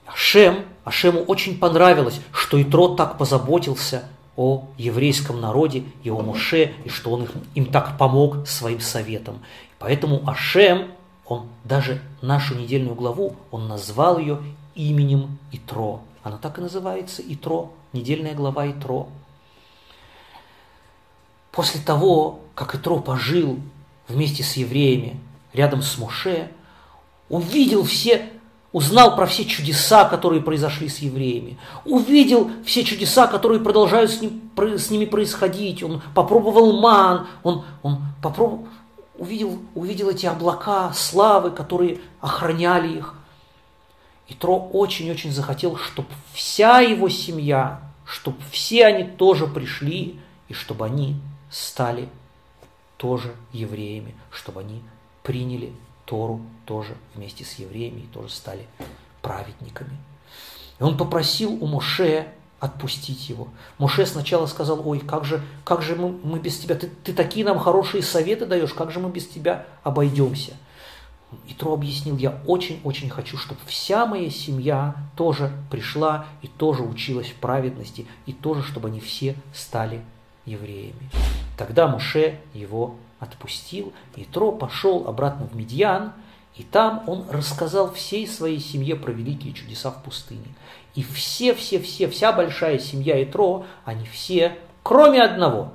Ашем, 0.05 0.63
Ашему 0.85 1.23
очень 1.23 1.59
понравилось, 1.59 2.21
что 2.31 2.61
Итро 2.61 2.95
так 2.95 3.17
позаботился 3.17 4.07
о 4.35 4.67
еврейском 4.77 5.41
народе 5.41 5.83
и 6.03 6.09
о 6.09 6.21
Моше, 6.21 6.73
и 6.85 6.89
что 6.89 7.11
он 7.11 7.23
их, 7.23 7.31
им 7.55 7.65
так 7.65 7.97
помог 7.97 8.47
своим 8.47 8.79
советом. 8.79 9.39
Поэтому 9.79 10.27
Ашем, 10.29 10.91
он 11.25 11.47
даже 11.63 12.01
нашу 12.21 12.55
недельную 12.55 12.95
главу, 12.95 13.35
он 13.51 13.67
назвал 13.67 14.17
ее 14.19 14.39
именем 14.75 15.37
Итро. 15.51 16.01
Она 16.23 16.37
так 16.37 16.57
и 16.57 16.61
называется 16.61 17.21
Итро, 17.25 17.71
недельная 17.93 18.33
глава 18.33 18.69
Итро 18.69 19.09
после 21.51 21.81
того, 21.81 22.39
как 22.55 22.75
Итро 22.75 22.99
пожил 22.99 23.59
вместе 24.07 24.43
с 24.43 24.53
евреями 24.53 25.19
рядом 25.53 25.81
с 25.81 25.97
Моше, 25.97 26.49
увидел 27.29 27.83
все, 27.83 28.29
узнал 28.71 29.15
про 29.15 29.25
все 29.25 29.45
чудеса, 29.45 30.05
которые 30.05 30.41
произошли 30.41 30.87
с 30.87 30.99
евреями, 30.99 31.57
увидел 31.85 32.51
все 32.65 32.83
чудеса, 32.83 33.27
которые 33.27 33.59
продолжают 33.59 34.11
с, 34.11 34.21
ним, 34.21 34.49
с 34.57 34.89
ними 34.89 35.05
происходить, 35.05 35.83
он 35.83 36.01
попробовал 36.15 36.79
ман, 36.79 37.27
он, 37.43 37.65
он 37.83 38.01
попробовал, 38.21 38.67
увидел, 39.17 39.59
увидел 39.75 40.09
эти 40.09 40.25
облака 40.25 40.93
славы, 40.93 41.51
которые 41.51 41.99
охраняли 42.21 42.97
их. 42.97 43.15
И 44.27 44.33
Тро 44.33 44.69
очень-очень 44.71 45.31
захотел, 45.31 45.75
чтобы 45.75 46.07
вся 46.33 46.79
его 46.79 47.09
семья, 47.09 47.81
чтобы 48.05 48.37
все 48.49 48.85
они 48.85 49.03
тоже 49.03 49.45
пришли, 49.47 50.19
и 50.47 50.53
чтобы 50.53 50.85
они 50.85 51.15
стали 51.49 52.07
тоже 52.97 53.35
евреями, 53.51 54.15
чтобы 54.31 54.61
они 54.61 54.81
приняли 55.23 55.73
Тору 56.05 56.41
тоже 56.65 56.95
вместе 57.15 57.43
с 57.43 57.53
евреями 57.55 58.07
тоже 58.13 58.29
стали 58.29 58.65
праведниками. 59.21 59.97
И 60.79 60.83
он 60.83 60.97
попросил 60.97 61.51
у 61.61 61.67
Моше 61.67 62.27
отпустить 62.59 63.27
его. 63.27 63.47
Моше 63.79 64.05
сначала 64.05 64.45
сказал, 64.45 64.87
ой, 64.87 64.99
как 64.99 65.25
же, 65.25 65.41
как 65.63 65.81
же 65.81 65.95
мы, 65.95 66.11
мы 66.23 66.39
без 66.39 66.59
тебя, 66.59 66.75
ты, 66.75 66.87
ты 67.03 67.11
такие 67.11 67.43
нам 67.43 67.57
хорошие 67.57 68.03
советы 68.03 68.45
даешь, 68.45 68.73
как 68.73 68.91
же 68.91 68.99
мы 68.99 69.09
без 69.09 69.27
тебя 69.27 69.65
обойдемся? 69.83 70.53
И 71.47 71.53
Тро 71.53 71.73
объяснил, 71.73 72.17
я 72.17 72.41
очень-очень 72.45 73.09
хочу, 73.09 73.37
чтобы 73.37 73.59
вся 73.65 74.05
моя 74.05 74.29
семья 74.29 74.95
тоже 75.15 75.51
пришла 75.71 76.25
и 76.41 76.47
тоже 76.47 76.83
училась 76.83 77.29
в 77.29 77.35
праведности, 77.35 78.05
и 78.25 78.33
тоже, 78.33 78.61
чтобы 78.63 78.89
они 78.89 78.99
все 78.99 79.35
стали 79.53 80.01
евреями. 80.45 81.09
Тогда 81.57 81.87
Муше 81.87 82.39
его 82.53 82.95
отпустил, 83.21 83.93
и 84.17 84.25
Тро 84.25 84.51
пошел 84.51 85.07
обратно 85.07 85.45
в 85.45 85.55
Медьян, 85.55 86.11
и 86.55 86.63
там 86.63 87.03
он 87.07 87.25
рассказал 87.29 87.93
всей 87.93 88.27
своей 88.27 88.59
семье 88.59 88.97
про 88.97 89.11
великие 89.11 89.53
чудеса 89.53 89.91
в 89.91 90.03
пустыне. 90.03 90.47
И 90.95 91.03
все-все-все, 91.03 92.09
вся 92.09 92.33
большая 92.33 92.79
семья 92.79 93.23
Итро, 93.23 93.65
они 93.85 94.05
все, 94.05 94.57
кроме 94.83 95.21
одного, 95.21 95.71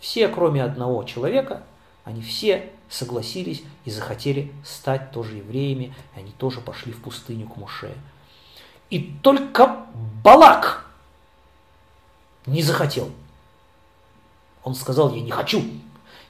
все, 0.00 0.26
кроме 0.26 0.64
одного 0.64 1.04
человека, 1.04 1.62
они 2.02 2.22
все 2.22 2.70
согласились 2.88 3.62
и 3.84 3.90
захотели 3.90 4.52
стать 4.64 5.12
тоже 5.12 5.36
евреями, 5.36 5.94
и 6.16 6.18
они 6.18 6.32
тоже 6.32 6.60
пошли 6.60 6.92
в 6.92 7.02
пустыню 7.02 7.46
к 7.46 7.56
Муше. 7.56 7.94
И 8.90 9.12
только 9.22 9.86
Балак 10.24 10.86
не 12.46 12.62
захотел– 12.62 13.10
он 14.66 14.74
сказал, 14.74 15.14
я 15.14 15.22
не 15.22 15.30
хочу, 15.30 15.62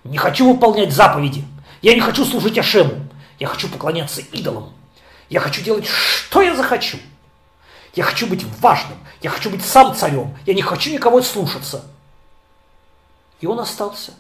не 0.07 0.19
хочу 0.19 0.51
выполнять 0.53 0.92
заповеди, 0.92 1.45
я 1.83 1.95
не 1.95 2.01
хочу 2.01 2.25
служить 2.25 2.59
Ашему, 2.59 3.07
я 3.38 3.47
хочу 3.47 3.69
поклоняться 3.69 4.23
идолам, 4.33 4.73
я 5.29 5.40
хочу 5.40 5.62
делать, 5.62 5.87
что 5.87 6.42
я 6.42 6.55
захочу. 6.55 6.99
Я 7.95 8.05
хочу 8.05 8.27
быть 8.27 8.45
важным, 8.61 8.99
я 9.23 9.31
хочу 9.31 9.49
быть 9.49 9.64
сам 9.64 9.95
царем, 9.95 10.37
я 10.45 10.53
не 10.53 10.61
хочу 10.61 10.92
никого 10.92 11.23
слушаться. 11.23 11.83
И 13.40 13.47
он 13.47 13.59
остался. 13.59 14.12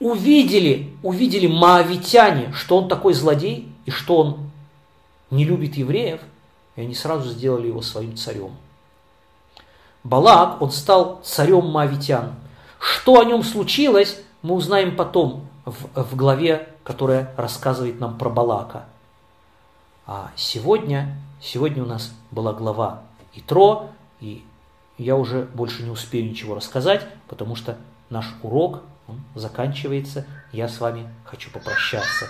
Увидели, 0.00 0.96
увидели 1.02 1.46
маавитяне, 1.46 2.52
что 2.54 2.78
он 2.78 2.88
такой 2.88 3.12
злодей 3.12 3.70
и 3.84 3.90
что 3.90 4.16
он 4.16 4.50
не 5.30 5.44
любит 5.44 5.76
евреев, 5.76 6.20
и 6.76 6.80
они 6.80 6.94
сразу 6.94 7.30
сделали 7.30 7.68
его 7.68 7.82
своим 7.82 8.16
царем. 8.16 8.56
Балак, 10.02 10.62
он 10.62 10.70
стал 10.70 11.20
царем 11.24 11.66
Моавитян. 11.66 12.36
Что 12.78 13.20
о 13.20 13.24
нем 13.24 13.42
случилось, 13.42 14.20
мы 14.42 14.54
узнаем 14.54 14.96
потом 14.96 15.46
в, 15.64 16.02
в 16.02 16.16
главе, 16.16 16.68
которая 16.84 17.34
рассказывает 17.36 18.00
нам 18.00 18.16
про 18.18 18.30
Балака. 18.30 18.86
А 20.06 20.30
сегодня, 20.36 21.16
сегодня 21.40 21.82
у 21.82 21.86
нас 21.86 22.12
была 22.30 22.52
глава 22.52 23.02
Итро, 23.34 23.90
и 24.20 24.44
я 24.98 25.16
уже 25.16 25.42
больше 25.42 25.82
не 25.82 25.90
успею 25.90 26.28
ничего 26.28 26.54
рассказать, 26.54 27.06
потому 27.28 27.56
что 27.56 27.76
наш 28.08 28.26
урок 28.42 28.82
заканчивается. 29.34 30.26
Я 30.52 30.68
с 30.68 30.80
вами 30.80 31.08
хочу 31.24 31.50
попрощаться. 31.50 32.26